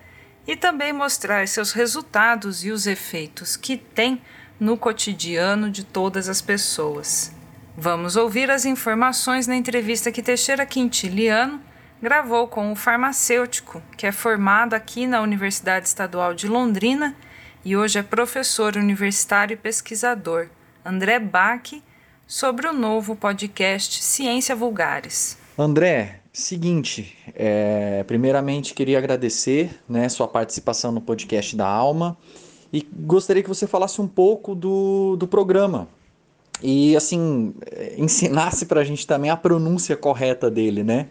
e 0.47 0.55
também 0.55 0.93
mostrar 0.93 1.47
seus 1.47 1.71
resultados 1.71 2.63
e 2.63 2.71
os 2.71 2.85
efeitos 2.85 3.57
que 3.57 3.77
tem 3.77 4.21
no 4.59 4.77
cotidiano 4.77 5.71
de 5.71 5.83
todas 5.83 6.29
as 6.29 6.39
pessoas. 6.39 7.40
Vamos 7.77 8.17
ouvir 8.17 8.51
as 8.51 8.65
informações 8.65 9.47
na 9.47 9.55
entrevista 9.55 10.11
que 10.11 10.21
Teixeira 10.21 10.65
Quintiliano 10.65 11.61
gravou 12.01 12.45
com 12.47 12.71
o 12.71 12.75
farmacêutico, 12.75 13.81
que 13.95 14.05
é 14.05 14.11
formado 14.11 14.73
aqui 14.73 15.07
na 15.07 15.21
Universidade 15.21 15.87
Estadual 15.87 16.33
de 16.33 16.47
Londrina 16.47 17.15
e 17.63 17.77
hoje 17.77 17.97
é 17.97 18.03
professor 18.03 18.75
universitário 18.75 19.53
e 19.53 19.57
pesquisador, 19.57 20.47
André 20.83 21.17
Bach, 21.17 21.71
sobre 22.27 22.67
o 22.67 22.73
novo 22.73 23.15
podcast 23.15 24.03
Ciência 24.03 24.55
Vulgares. 24.55 25.37
André, 25.57 26.19
seguinte, 26.33 27.17
é, 27.33 28.03
primeiramente 28.03 28.73
queria 28.73 28.97
agradecer 28.97 29.79
né, 29.87 30.09
sua 30.09 30.27
participação 30.27 30.91
no 30.91 30.99
podcast 30.99 31.55
da 31.55 31.67
Alma 31.67 32.17
e 32.73 32.85
gostaria 32.93 33.41
que 33.41 33.49
você 33.49 33.65
falasse 33.65 34.01
um 34.01 34.07
pouco 34.07 34.55
do, 34.55 35.15
do 35.15 35.27
programa 35.27 35.87
e 36.61 36.95
assim 36.95 37.53
ensinasse 37.97 38.65
para 38.65 38.81
a 38.81 38.83
gente 38.83 39.05
também 39.05 39.29
a 39.31 39.37
pronúncia 39.37 39.95
correta 39.95 40.49
dele, 40.49 40.83
né? 40.83 41.07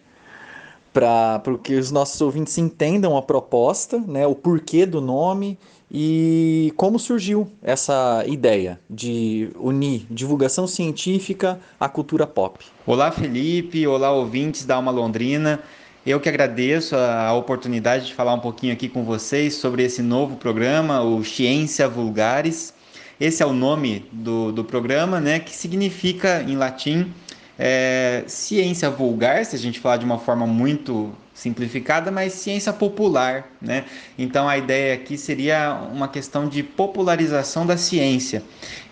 Para 0.92 1.40
que 1.62 1.74
os 1.74 1.90
nossos 1.90 2.20
ouvintes 2.20 2.58
entendam 2.58 3.16
a 3.16 3.22
proposta, 3.22 3.98
né, 3.98 4.26
o 4.26 4.34
porquê 4.34 4.84
do 4.84 5.00
nome 5.00 5.56
e 5.90 6.72
como 6.76 6.98
surgiu 6.98 7.48
essa 7.62 8.24
ideia 8.26 8.78
de 8.88 9.50
unir 9.56 10.06
divulgação 10.10 10.66
científica 10.66 11.60
à 11.78 11.88
cultura 11.88 12.26
pop. 12.26 12.64
Olá, 12.86 13.10
Felipe. 13.10 13.86
Olá, 13.86 14.12
ouvintes 14.12 14.64
da 14.64 14.76
Alma 14.76 14.90
Londrina. 14.90 15.60
Eu 16.04 16.18
que 16.18 16.28
agradeço 16.28 16.96
a 16.96 17.32
oportunidade 17.34 18.06
de 18.06 18.14
falar 18.14 18.34
um 18.34 18.40
pouquinho 18.40 18.72
aqui 18.72 18.88
com 18.88 19.04
vocês 19.04 19.54
sobre 19.54 19.84
esse 19.84 20.00
novo 20.00 20.36
programa, 20.36 21.02
o 21.02 21.22
Ciência 21.24 21.88
Vulgares. 21.88 22.72
Esse 23.20 23.42
é 23.42 23.46
o 23.46 23.52
nome 23.52 24.06
do, 24.10 24.50
do 24.50 24.64
programa, 24.64 25.20
né, 25.20 25.38
que 25.38 25.54
significa 25.54 26.42
em 26.42 26.56
latim 26.56 27.12
é, 27.58 28.24
ciência 28.26 28.88
vulgar, 28.88 29.44
se 29.44 29.54
a 29.54 29.58
gente 29.58 29.78
falar 29.78 29.98
de 29.98 30.06
uma 30.06 30.18
forma 30.18 30.46
muito 30.46 31.12
simplificada, 31.40 32.10
mas 32.10 32.34
ciência 32.34 32.70
popular, 32.70 33.46
né? 33.62 33.86
Então 34.18 34.46
a 34.46 34.58
ideia 34.58 34.94
aqui 34.94 35.16
seria 35.16 35.72
uma 35.90 36.06
questão 36.06 36.46
de 36.46 36.62
popularização 36.62 37.64
da 37.64 37.78
ciência. 37.78 38.42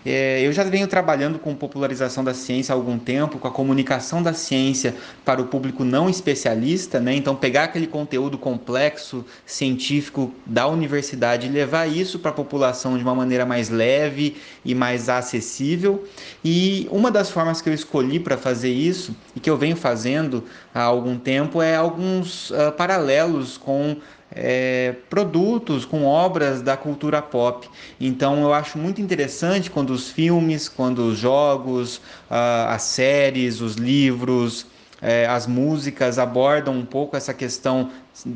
É, 0.05 0.41
eu 0.41 0.51
já 0.51 0.63
venho 0.63 0.87
trabalhando 0.87 1.37
com 1.37 1.53
popularização 1.53 2.23
da 2.23 2.33
ciência 2.33 2.73
há 2.73 2.75
algum 2.75 2.97
tempo, 2.97 3.37
com 3.37 3.47
a 3.47 3.51
comunicação 3.51 4.23
da 4.23 4.33
ciência 4.33 4.95
para 5.25 5.41
o 5.41 5.45
público 5.45 5.83
não 5.83 6.09
especialista, 6.09 6.99
né? 6.99 7.13
Então 7.13 7.35
pegar 7.35 7.65
aquele 7.65 7.85
conteúdo 7.85 8.37
complexo 8.37 9.23
científico 9.45 10.33
da 10.45 10.65
universidade 10.67 11.45
e 11.45 11.49
levar 11.49 11.85
isso 11.85 12.17
para 12.17 12.31
a 12.31 12.33
população 12.33 12.97
de 12.97 13.03
uma 13.03 13.13
maneira 13.13 13.45
mais 13.45 13.69
leve 13.69 14.37
e 14.65 14.73
mais 14.73 15.07
acessível. 15.09 16.07
E 16.43 16.87
uma 16.89 17.11
das 17.11 17.29
formas 17.29 17.61
que 17.61 17.69
eu 17.69 17.73
escolhi 17.73 18.19
para 18.19 18.37
fazer 18.37 18.71
isso 18.71 19.15
e 19.35 19.39
que 19.39 19.49
eu 19.49 19.57
venho 19.57 19.75
fazendo 19.75 20.45
há 20.73 20.81
algum 20.81 21.17
tempo 21.17 21.61
é 21.61 21.75
alguns 21.75 22.38
uh, 22.49 22.71
paralelos 22.75 23.57
com 23.57 23.97
é, 24.31 24.95
produtos, 25.09 25.85
com 25.85 26.05
obras 26.05 26.61
da 26.61 26.77
cultura 26.77 27.21
pop. 27.21 27.67
Então 27.99 28.41
eu 28.41 28.53
acho 28.53 28.77
muito 28.77 29.01
interessante 29.01 29.69
quando 29.69 29.91
os 29.91 30.09
filmes, 30.09 30.69
quando 30.69 30.99
os 30.99 31.17
jogos, 31.17 31.97
uh, 32.29 32.69
as 32.69 32.83
séries, 32.83 33.61
os 33.61 33.75
livros, 33.75 34.65
é, 35.01 35.25
as 35.25 35.47
músicas 35.47 36.19
abordam 36.19 36.75
um 36.75 36.85
pouco 36.85 37.15
essa 37.15 37.33
questão 37.33 37.89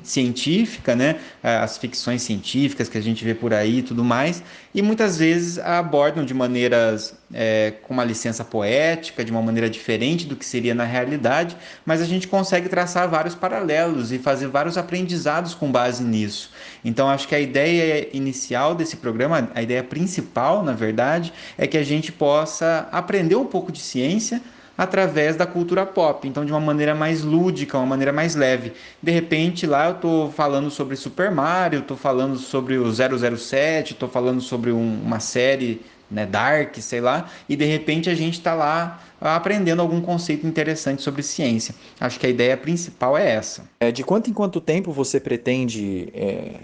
científica, 0.03 0.95
né? 0.95 1.17
É, 1.41 1.57
as 1.57 1.77
ficções 1.77 2.21
científicas 2.21 2.87
que 2.87 2.97
a 2.97 3.01
gente 3.01 3.23
vê 3.25 3.33
por 3.33 3.53
aí 3.53 3.79
e 3.79 3.83
tudo 3.83 4.03
mais, 4.03 4.41
e 4.73 4.81
muitas 4.81 5.17
vezes 5.17 5.59
abordam 5.59 6.23
de 6.23 6.33
maneiras 6.33 7.15
é, 7.33 7.73
com 7.83 7.93
uma 7.93 8.03
licença 8.03 8.45
poética, 8.45 9.25
de 9.25 9.31
uma 9.31 9.41
maneira 9.41 9.69
diferente 9.69 10.25
do 10.25 10.35
que 10.35 10.45
seria 10.45 10.73
na 10.73 10.85
realidade, 10.85 11.57
mas 11.85 12.01
a 12.01 12.05
gente 12.05 12.27
consegue 12.27 12.69
traçar 12.69 13.09
vários 13.09 13.35
paralelos 13.35 14.11
e 14.11 14.19
fazer 14.19 14.47
vários 14.47 14.77
aprendizados 14.77 15.53
com 15.53 15.71
base 15.71 16.03
nisso. 16.03 16.51
Então, 16.85 17.09
acho 17.09 17.27
que 17.27 17.35
a 17.35 17.39
ideia 17.39 18.07
inicial 18.15 18.75
desse 18.75 18.97
programa, 18.97 19.49
a 19.53 19.61
ideia 19.61 19.83
principal, 19.83 20.63
na 20.63 20.73
verdade, 20.73 21.33
é 21.57 21.67
que 21.67 21.77
a 21.77 21.83
gente 21.83 22.11
possa 22.11 22.87
aprender 22.91 23.35
um 23.35 23.45
pouco 23.45 23.71
de 23.71 23.79
ciência 23.79 24.41
através 24.77 25.35
da 25.35 25.45
cultura 25.45 25.85
pop, 25.85 26.27
então 26.27 26.43
de 26.43 26.51
uma 26.51 26.59
maneira 26.59 26.95
mais 26.95 27.23
lúdica, 27.23 27.77
uma 27.77 27.85
maneira 27.85 28.11
mais 28.11 28.35
leve. 28.35 28.73
De 29.01 29.11
repente 29.11 29.67
lá 29.67 29.87
eu 29.87 29.93
estou 29.93 30.31
falando 30.31 30.69
sobre 30.71 30.95
Super 30.95 31.31
Mario, 31.31 31.79
estou 31.79 31.97
falando 31.97 32.37
sobre 32.37 32.77
o 32.77 32.91
007, 32.91 33.93
estou 33.93 34.09
falando 34.09 34.41
sobre 34.41 34.71
um, 34.71 35.01
uma 35.03 35.19
série 35.19 35.81
né, 36.09 36.25
Dark, 36.25 36.75
sei 36.77 37.01
lá, 37.01 37.29
e 37.49 37.55
de 37.55 37.65
repente 37.65 38.09
a 38.09 38.15
gente 38.15 38.35
está 38.35 38.53
lá 38.53 39.01
aprendendo 39.19 39.81
algum 39.81 40.01
conceito 40.01 40.45
interessante 40.45 41.01
sobre 41.01 41.23
ciência. 41.23 41.73
Acho 41.99 42.19
que 42.19 42.25
a 42.25 42.29
ideia 42.29 42.57
principal 42.57 43.17
é 43.17 43.31
essa. 43.31 43.63
É, 43.79 43.91
de 43.91 44.03
quanto 44.03 44.29
em 44.29 44.33
quanto 44.33 44.59
tempo 44.59 44.91
você 44.91 45.19
pretende 45.19 46.09
é, 46.13 46.55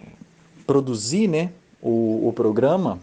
produzir 0.67 1.27
né, 1.27 1.49
o, 1.81 2.27
o 2.27 2.33
programa? 2.33 2.99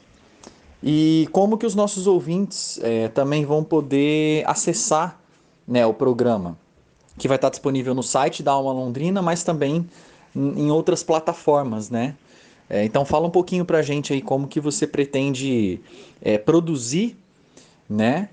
E 0.88 1.28
como 1.32 1.58
que 1.58 1.66
os 1.66 1.74
nossos 1.74 2.06
ouvintes 2.06 2.78
é, 2.80 3.08
também 3.08 3.44
vão 3.44 3.64
poder 3.64 4.44
acessar 4.46 5.18
né, 5.66 5.84
o 5.84 5.92
programa, 5.92 6.56
que 7.18 7.26
vai 7.26 7.34
estar 7.34 7.50
disponível 7.50 7.92
no 7.92 8.04
site 8.04 8.40
da 8.40 8.52
Alma 8.52 8.72
Londrina, 8.72 9.20
mas 9.20 9.42
também 9.42 9.84
em 10.32 10.70
outras 10.70 11.02
plataformas, 11.02 11.90
né? 11.90 12.14
É, 12.70 12.84
então 12.84 13.04
fala 13.04 13.26
um 13.26 13.30
pouquinho 13.30 13.64
para 13.64 13.78
a 13.78 13.82
gente 13.82 14.12
aí 14.12 14.22
como 14.22 14.46
que 14.46 14.60
você 14.60 14.86
pretende 14.86 15.80
é, 16.22 16.38
produzir, 16.38 17.16
né? 17.90 18.28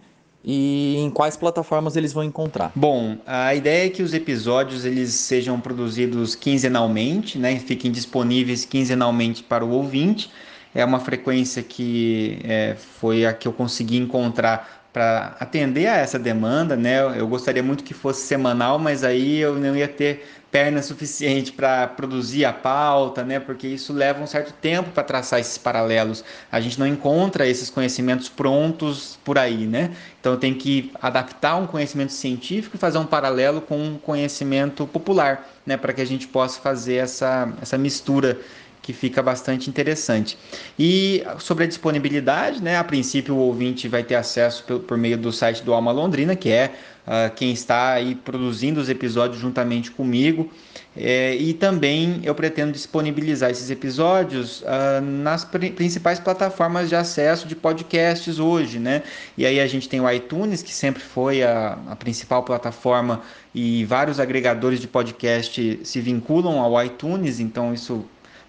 E 0.45 0.97
em 0.97 1.09
quais 1.09 1.35
plataformas 1.35 1.95
eles 1.95 2.13
vão 2.13 2.23
encontrar? 2.23 2.71
Bom, 2.75 3.17
a 3.25 3.55
ideia 3.55 3.87
é 3.87 3.89
que 3.89 4.03
os 4.03 4.13
episódios 4.13 4.85
eles 4.85 5.11
sejam 5.11 5.59
produzidos 5.59 6.35
quinzenalmente, 6.35 7.39
né? 7.39 7.57
Fiquem 7.57 7.91
disponíveis 7.91 8.63
quinzenalmente 8.63 9.41
para 9.41 9.65
o 9.65 9.71
ouvinte 9.71 10.29
é 10.73 10.83
uma 10.83 10.99
frequência 10.99 11.61
que 11.61 12.39
é, 12.43 12.75
foi 12.99 13.25
a 13.25 13.33
que 13.33 13.47
eu 13.47 13.53
consegui 13.53 13.97
encontrar 13.97 14.83
para 14.93 15.35
atender 15.39 15.87
a 15.87 15.97
essa 15.97 16.19
demanda, 16.19 16.75
né? 16.75 16.99
Eu 17.19 17.27
gostaria 17.27 17.63
muito 17.63 17.83
que 17.83 17.95
fosse 17.95 18.27
semanal, 18.27 18.77
mas 18.77 19.03
aí 19.03 19.39
eu 19.39 19.55
não 19.55 19.75
ia 19.75 19.87
ter 19.87 20.23
perna 20.51 20.83
suficiente 20.83 21.51
para 21.51 21.87
produzir 21.87 22.45
a 22.45 22.53
pauta, 22.53 23.23
né? 23.23 23.39
Porque 23.39 23.67
isso 23.67 23.91
leva 23.91 24.21
um 24.21 24.27
certo 24.27 24.53
tempo 24.53 24.91
para 24.91 25.01
traçar 25.01 25.39
esses 25.39 25.57
paralelos. 25.57 26.23
A 26.51 26.61
gente 26.61 26.79
não 26.79 26.85
encontra 26.85 27.47
esses 27.47 27.71
conhecimentos 27.71 28.29
prontos 28.29 29.17
por 29.25 29.39
aí, 29.39 29.65
né? 29.65 29.89
Então 30.19 30.37
tem 30.37 30.53
que 30.53 30.91
adaptar 31.01 31.55
um 31.55 31.65
conhecimento 31.65 32.13
científico 32.13 32.75
e 32.75 32.79
fazer 32.79 32.99
um 32.99 33.05
paralelo 33.05 33.61
com 33.61 33.83
um 33.83 33.97
conhecimento 33.97 34.85
popular, 34.85 35.49
né? 35.65 35.75
Para 35.75 35.91
que 35.91 36.01
a 36.01 36.05
gente 36.05 36.27
possa 36.27 36.61
fazer 36.61 36.97
essa, 36.97 37.51
essa 37.59 37.79
mistura 37.79 38.39
que 38.83 38.91
fica 38.91 39.23
bastante 39.23 39.69
interessante. 39.69 40.37
E 40.77 41.23
sobre 41.39 41.63
a 41.63 41.67
disponibilidade, 41.67 42.61
né, 42.61 42.77
a 42.77 42.83
princípio 42.83 43.33
o 43.33 43.37
ouvinte 43.39 43.87
vai 43.87 44.03
ter 44.03 44.15
acesso 44.15 44.63
por, 44.65 44.79
por 44.81 44.97
meio 44.97 45.17
do 45.17 45.31
site 45.31 45.63
do 45.63 45.73
Alma 45.73 45.91
Londrina, 45.91 46.35
que 46.35 46.49
é 46.49 46.73
uh, 47.07 47.33
quem 47.33 47.53
está 47.53 47.93
aí 47.93 48.13
produzindo 48.13 48.81
os 48.81 48.89
episódios 48.89 49.41
juntamente 49.41 49.89
comigo. 49.89 50.51
É, 50.95 51.35
e 51.35 51.53
também 51.53 52.19
eu 52.23 52.35
pretendo 52.35 52.71
disponibilizar 52.71 53.49
esses 53.49 53.71
episódios 53.71 54.61
uh, 54.61 55.01
nas 55.01 55.43
pr 55.43 55.71
principais 55.75 56.19
plataformas 56.19 56.87
de 56.87 56.95
acesso 56.95 57.47
de 57.47 57.55
podcasts 57.55 58.37
hoje, 58.37 58.77
né? 58.77 59.01
E 59.35 59.43
aí 59.45 59.59
a 59.59 59.65
gente 59.65 59.89
tem 59.89 60.01
o 60.01 60.11
iTunes, 60.11 60.61
que 60.61 60.71
sempre 60.71 61.01
foi 61.01 61.41
a, 61.41 61.79
a 61.87 61.95
principal 61.95 62.43
plataforma, 62.43 63.21
e 63.55 63.85
vários 63.85 64.19
agregadores 64.19 64.79
de 64.79 64.87
podcast 64.87 65.79
se 65.83 66.01
vinculam 66.01 66.59
ao 66.59 66.83
iTunes, 66.83 67.39
então 67.39 67.73
isso 67.73 68.05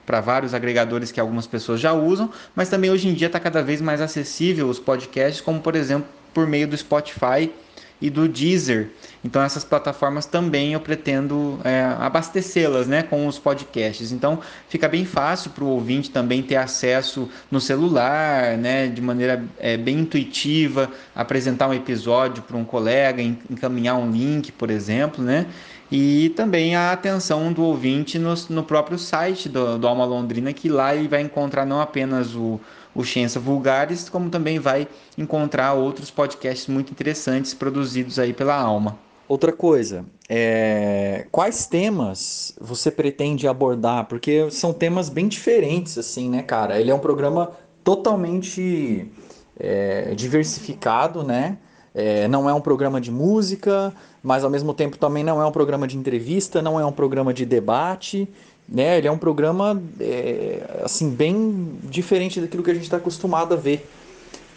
para 0.06 0.20
vários 0.20 0.54
agregadores 0.54 1.10
que 1.10 1.20
algumas 1.20 1.46
pessoas 1.46 1.80
já 1.80 1.92
usam, 1.92 2.30
mas 2.54 2.68
também 2.68 2.90
hoje 2.90 3.08
em 3.08 3.14
dia 3.14 3.26
está 3.26 3.40
cada 3.40 3.62
vez 3.62 3.80
mais 3.80 4.00
acessível 4.00 4.68
os 4.68 4.78
podcasts, 4.78 5.40
como 5.40 5.60
por 5.60 5.74
exemplo 5.74 6.08
por 6.32 6.46
meio 6.46 6.66
do 6.66 6.76
Spotify 6.76 7.50
e 8.00 8.10
do 8.10 8.28
Deezer. 8.28 8.90
Então 9.24 9.42
essas 9.42 9.64
plataformas 9.64 10.26
também 10.26 10.72
eu 10.72 10.80
pretendo 10.80 11.58
é, 11.64 11.82
abastecê-las 11.98 12.86
né, 12.86 13.02
com 13.02 13.26
os 13.26 13.38
podcasts. 13.38 14.12
Então 14.12 14.40
fica 14.68 14.88
bem 14.88 15.04
fácil 15.04 15.50
para 15.50 15.64
o 15.64 15.68
ouvinte 15.68 16.10
também 16.10 16.42
ter 16.42 16.56
acesso 16.56 17.28
no 17.50 17.60
celular, 17.60 18.56
né, 18.58 18.88
de 18.88 19.00
maneira 19.00 19.42
é, 19.58 19.76
bem 19.76 20.00
intuitiva, 20.00 20.90
apresentar 21.14 21.68
um 21.68 21.74
episódio 21.74 22.42
para 22.42 22.56
um 22.56 22.64
colega, 22.64 23.22
encaminhar 23.22 23.96
um 23.96 24.10
link, 24.10 24.52
por 24.52 24.70
exemplo, 24.70 25.24
né? 25.24 25.46
e 25.90 26.30
também 26.30 26.74
a 26.74 26.92
atenção 26.92 27.52
do 27.52 27.62
ouvinte 27.62 28.18
no, 28.18 28.34
no 28.50 28.64
próprio 28.64 28.98
site 28.98 29.48
do, 29.48 29.78
do, 29.78 29.86
Alma 29.86 30.04
Londrina, 30.04 30.52
que 30.52 30.68
lá 30.68 30.94
ele 30.94 31.06
vai 31.06 31.20
encontrar 31.20 31.64
não 31.64 31.80
apenas 31.80 32.34
o, 32.34 32.60
o 32.94 33.04
Ciência 33.04 33.40
Vulgares, 33.40 34.08
como 34.08 34.30
também 34.30 34.58
vai 34.58 34.86
encontrar 35.18 35.74
outros 35.74 36.10
podcasts 36.10 36.66
muito 36.68 36.90
interessantes 36.92 37.52
produzidos 37.52 38.18
aí 38.18 38.32
pela 38.32 38.54
Alma. 38.54 38.98
Outra 39.26 39.52
coisa, 39.52 40.04
é... 40.28 41.26
quais 41.32 41.66
temas 41.66 42.54
você 42.60 42.90
pretende 42.90 43.48
abordar? 43.48 44.04
Porque 44.06 44.50
são 44.50 44.72
temas 44.72 45.08
bem 45.08 45.28
diferentes, 45.28 45.96
assim, 45.96 46.28
né, 46.28 46.42
cara? 46.42 46.78
Ele 46.78 46.90
é 46.90 46.94
um 46.94 46.98
programa 46.98 47.52
totalmente 47.82 49.10
é, 49.58 50.14
diversificado, 50.14 51.22
né? 51.22 51.58
É, 51.94 52.26
não 52.26 52.50
é 52.50 52.54
um 52.54 52.60
programa 52.60 53.00
de 53.00 53.12
música, 53.12 53.94
mas 54.20 54.42
ao 54.42 54.50
mesmo 54.50 54.74
tempo 54.74 54.98
também 54.98 55.22
não 55.22 55.40
é 55.40 55.46
um 55.46 55.52
programa 55.52 55.86
de 55.86 55.96
entrevista, 55.96 56.60
não 56.60 56.78
é 56.78 56.84
um 56.84 56.90
programa 56.90 57.32
de 57.32 57.46
debate, 57.46 58.28
né? 58.68 58.98
Ele 58.98 59.08
é 59.08 59.12
um 59.12 59.18
programa 59.18 59.80
é, 60.00 60.80
assim 60.82 61.10
bem 61.10 61.78
diferente 61.84 62.40
daquilo 62.40 62.62
que 62.62 62.70
a 62.70 62.74
gente 62.74 62.84
está 62.84 62.96
acostumado 62.96 63.54
a 63.54 63.56
ver, 63.56 63.88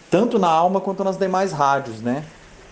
tanto 0.09 0.39
na 0.39 0.47
Alma 0.47 0.79
quanto 0.79 1.03
nas 1.03 1.17
demais 1.17 1.51
rádios, 1.51 2.01
né? 2.01 2.23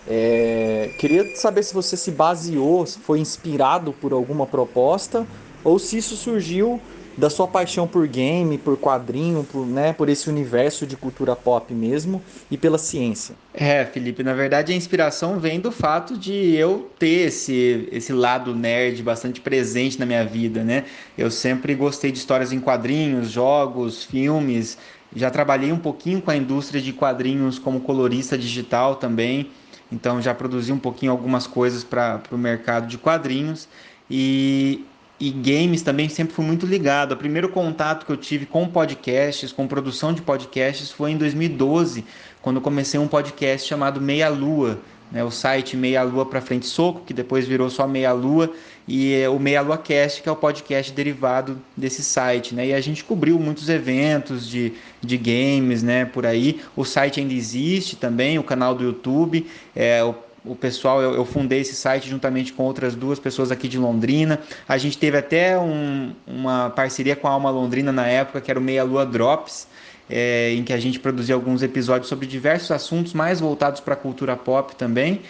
É, 0.08 0.94
queria 0.98 1.34
saber 1.36 1.62
se 1.64 1.74
você 1.74 1.96
se 1.96 2.12
baseou, 2.12 2.86
se 2.86 2.98
foi 2.98 3.18
inspirado 3.18 3.92
por 3.92 4.12
alguma 4.12 4.46
proposta 4.46 5.26
ou 5.64 5.78
se 5.78 5.98
isso 5.98 6.16
surgiu 6.16 6.80
da 7.16 7.30
sua 7.30 7.48
paixão 7.48 7.86
por 7.86 8.06
game, 8.06 8.58
por 8.58 8.76
quadrinho, 8.76 9.42
por, 9.44 9.66
né, 9.66 9.92
por 9.92 10.08
esse 10.08 10.28
universo 10.28 10.86
de 10.86 10.96
cultura 10.96 11.34
pop 11.34 11.72
mesmo 11.72 12.22
e 12.50 12.58
pela 12.58 12.76
ciência. 12.76 13.34
É, 13.54 13.84
Felipe, 13.86 14.22
na 14.22 14.34
verdade 14.34 14.72
a 14.72 14.76
inspiração 14.76 15.38
vem 15.40 15.58
do 15.58 15.72
fato 15.72 16.16
de 16.16 16.54
eu 16.54 16.90
ter 16.98 17.28
esse, 17.28 17.88
esse 17.90 18.12
lado 18.12 18.54
nerd 18.54 19.02
bastante 19.02 19.40
presente 19.40 19.98
na 19.98 20.04
minha 20.04 20.24
vida, 20.24 20.62
né? 20.62 20.84
Eu 21.16 21.30
sempre 21.30 21.74
gostei 21.74 22.12
de 22.12 22.18
histórias 22.18 22.52
em 22.52 22.60
quadrinhos, 22.60 23.30
jogos, 23.30 24.04
filmes, 24.04 24.76
já 25.14 25.30
trabalhei 25.30 25.72
um 25.72 25.78
pouquinho 25.78 26.20
com 26.20 26.30
a 26.30 26.36
indústria 26.36 26.80
de 26.80 26.92
quadrinhos 26.92 27.58
como 27.58 27.80
colorista 27.80 28.36
digital 28.36 28.96
também, 28.96 29.50
então 29.90 30.20
já 30.20 30.34
produzi 30.34 30.72
um 30.72 30.78
pouquinho 30.78 31.12
algumas 31.12 31.46
coisas 31.46 31.82
para 31.82 32.20
o 32.30 32.36
mercado 32.36 32.86
de 32.86 32.98
quadrinhos 32.98 33.66
e 34.10 34.84
e 35.18 35.30
games 35.30 35.82
também 35.82 36.08
sempre 36.08 36.34
fui 36.34 36.44
muito 36.44 36.66
ligado. 36.66 37.12
O 37.12 37.16
primeiro 37.16 37.48
contato 37.48 38.04
que 38.04 38.12
eu 38.12 38.16
tive 38.16 38.46
com 38.46 38.68
podcasts, 38.68 39.50
com 39.50 39.66
produção 39.66 40.12
de 40.12 40.20
podcasts, 40.20 40.90
foi 40.90 41.12
em 41.12 41.16
2012, 41.16 42.04
quando 42.42 42.60
comecei 42.60 43.00
um 43.00 43.08
podcast 43.08 43.66
chamado 43.66 44.00
Meia 44.00 44.28
Lua, 44.28 44.78
né, 45.10 45.24
o 45.24 45.30
site 45.30 45.76
Meia 45.76 46.02
Lua 46.02 46.26
para 46.26 46.40
Frente 46.40 46.66
Soco, 46.66 47.02
que 47.06 47.14
depois 47.14 47.46
virou 47.46 47.70
só 47.70 47.86
Meia 47.86 48.12
Lua, 48.12 48.52
e 48.86 49.14
é 49.14 49.28
o 49.28 49.38
Meia 49.38 49.62
Lua 49.62 49.78
Cast, 49.78 50.22
que 50.22 50.28
é 50.28 50.32
o 50.32 50.36
podcast 50.36 50.92
derivado 50.92 51.60
desse 51.76 52.02
site. 52.02 52.54
Né, 52.54 52.68
e 52.68 52.74
a 52.74 52.80
gente 52.80 53.02
cobriu 53.02 53.38
muitos 53.38 53.68
eventos 53.68 54.46
de, 54.46 54.74
de 55.00 55.16
games 55.16 55.82
né, 55.82 56.04
por 56.04 56.26
aí. 56.26 56.60
O 56.76 56.84
site 56.84 57.20
ainda 57.20 57.32
existe 57.32 57.96
também, 57.96 58.38
o 58.38 58.42
canal 58.42 58.74
do 58.74 58.84
YouTube. 58.84 59.46
É, 59.74 60.04
o 60.04 60.14
o 60.46 60.54
pessoal, 60.54 61.02
eu, 61.02 61.14
eu, 61.14 61.24
fundei 61.24 61.60
esse 61.60 61.74
site 61.74 62.08
juntamente 62.08 62.52
com 62.52 62.62
outras 62.62 62.94
duas 62.94 63.18
pessoas 63.18 63.50
aqui 63.50 63.68
de 63.68 63.78
Londrina. 63.78 64.40
A 64.68 64.78
gente 64.78 64.96
teve 64.96 65.16
até 65.16 65.58
um, 65.58 66.12
uma 66.26 66.70
parceria 66.70 67.16
com 67.16 67.26
a 67.26 67.30
Alma 67.30 67.50
Londrina 67.50 67.92
na 67.92 68.06
época, 68.06 68.40
que 68.40 68.50
era 68.50 68.58
o 68.58 68.62
Meia 68.62 68.84
Lua 68.84 69.04
Drops, 69.04 69.66
é, 70.08 70.52
em 70.52 70.62
que 70.62 70.72
a 70.72 70.78
gente 70.78 70.98
produzia 71.00 71.34
alguns 71.34 71.62
episódios 71.62 72.08
sobre 72.08 72.26
diversos 72.26 72.70
assuntos 72.70 73.12
mais 73.12 73.40
voltados 73.40 73.80
para 73.80 73.94
a 73.94 73.96
cultura 73.96 74.36
pop 74.36 74.74
também, 74.76 75.20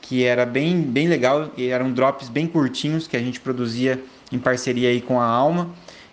que 0.00 0.24
era 0.24 0.44
bem, 0.44 0.82
bem 0.82 1.08
legal, 1.08 1.50
e 1.56 1.68
eram 1.68 1.92
drops 1.92 2.28
bem 2.28 2.46
curtinhos 2.46 3.06
que 3.06 3.16
a 3.16 3.20
gente 3.20 3.40
produzia 3.40 4.02
em 4.30 4.38
parceria 4.38 4.88
aí 4.88 5.00
com 5.00 5.20
a 5.20 5.24
Alma. 5.24 5.70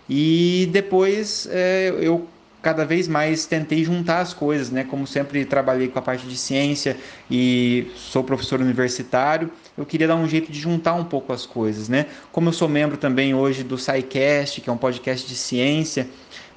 E 0.08 0.68
depois 0.72 1.48
é, 1.50 1.92
eu 2.00 2.26
cada 2.62 2.84
vez 2.84 3.08
mais 3.08 3.44
tentei 3.44 3.84
juntar 3.84 4.20
as 4.20 4.32
coisas, 4.32 4.70
né? 4.70 4.84
Como 4.84 5.06
sempre 5.06 5.44
trabalhei 5.44 5.88
com 5.88 5.98
a 5.98 6.02
parte 6.02 6.26
de 6.26 6.36
ciência 6.36 6.96
e 7.28 7.90
sou 7.96 8.22
professor 8.22 8.60
universitário, 8.60 9.50
eu 9.76 9.84
queria 9.84 10.06
dar 10.06 10.14
um 10.14 10.28
jeito 10.28 10.50
de 10.50 10.60
juntar 10.60 10.94
um 10.94 11.04
pouco 11.04 11.32
as 11.32 11.44
coisas, 11.44 11.88
né? 11.88 12.06
Como 12.30 12.48
eu 12.48 12.52
sou 12.52 12.68
membro 12.68 12.96
também 12.96 13.34
hoje 13.34 13.64
do 13.64 13.76
SciCast, 13.76 14.60
que 14.60 14.70
é 14.70 14.72
um 14.72 14.76
podcast 14.76 15.26
de 15.26 15.34
ciência, 15.34 16.08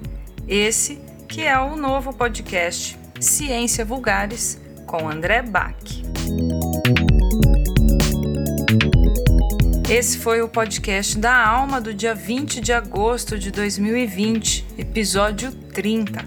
esse 0.48 1.02
que 1.28 1.44
é 1.44 1.60
o 1.60 1.76
novo 1.76 2.14
podcast 2.14 2.98
Ciência 3.20 3.86
Vulgares 3.86 4.60
com 4.88 5.08
André 5.08 5.44
Bach. 5.44 5.76
Esse 9.89 10.19
foi 10.19 10.39
o 10.43 10.47
podcast 10.47 11.17
da 11.17 11.36
Alma 11.36 11.82
do 11.82 11.91
dia 11.95 12.13
20 12.13 12.62
de 12.62 12.71
agosto 12.71 13.39
de 13.39 13.49
2020, 13.49 14.63
episódio 14.78 15.52
30. 15.52 16.23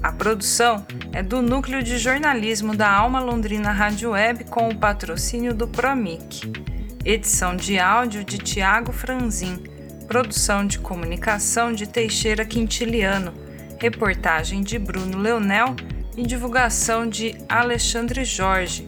A 0.00 0.12
produção 0.12 0.86
é 1.12 1.20
do 1.20 1.42
Núcleo 1.42 1.82
de 1.82 1.98
Jornalismo 1.98 2.76
da 2.76 2.88
Alma 2.88 3.18
Londrina 3.18 3.72
Rádio 3.72 4.12
Web 4.12 4.44
com 4.44 4.68
o 4.68 4.76
patrocínio 4.76 5.52
do 5.52 5.66
Promic. 5.66 6.52
Edição 7.04 7.56
de 7.56 7.76
áudio 7.76 8.22
de 8.22 8.38
Tiago 8.38 8.92
Franzin. 8.92 9.64
Produção 10.06 10.64
de 10.64 10.78
comunicação 10.78 11.72
de 11.72 11.88
Teixeira 11.88 12.44
Quintiliano. 12.44 13.34
Reportagem 13.80 14.60
de 14.60 14.78
Bruno 14.78 15.18
Leonel 15.18 15.74
e 16.16 16.22
divulgação 16.22 17.04
de 17.08 17.36
Alexandre 17.48 18.24
Jorge. 18.24 18.86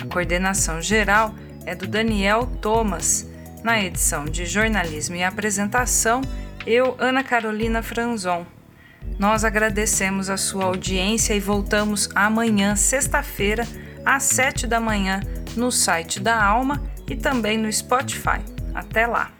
A 0.00 0.06
coordenação 0.06 0.80
geral 0.80 1.34
é 1.66 1.74
do 1.74 1.88
Daniel 1.88 2.46
Thomas. 2.60 3.28
Na 3.62 3.78
edição 3.80 4.24
de 4.24 4.46
jornalismo 4.46 5.16
e 5.16 5.22
apresentação, 5.22 6.22
eu, 6.66 6.96
Ana 6.98 7.22
Carolina 7.22 7.82
Franzon. 7.82 8.46
Nós 9.18 9.44
agradecemos 9.44 10.30
a 10.30 10.36
sua 10.36 10.64
audiência 10.64 11.34
e 11.34 11.40
voltamos 11.40 12.08
amanhã, 12.14 12.74
sexta-feira, 12.74 13.66
às 14.04 14.22
sete 14.22 14.66
da 14.66 14.80
manhã, 14.80 15.20
no 15.56 15.70
site 15.70 16.20
da 16.20 16.42
Alma 16.42 16.82
e 17.06 17.14
também 17.14 17.58
no 17.58 17.70
Spotify. 17.70 18.40
Até 18.74 19.06
lá! 19.06 19.39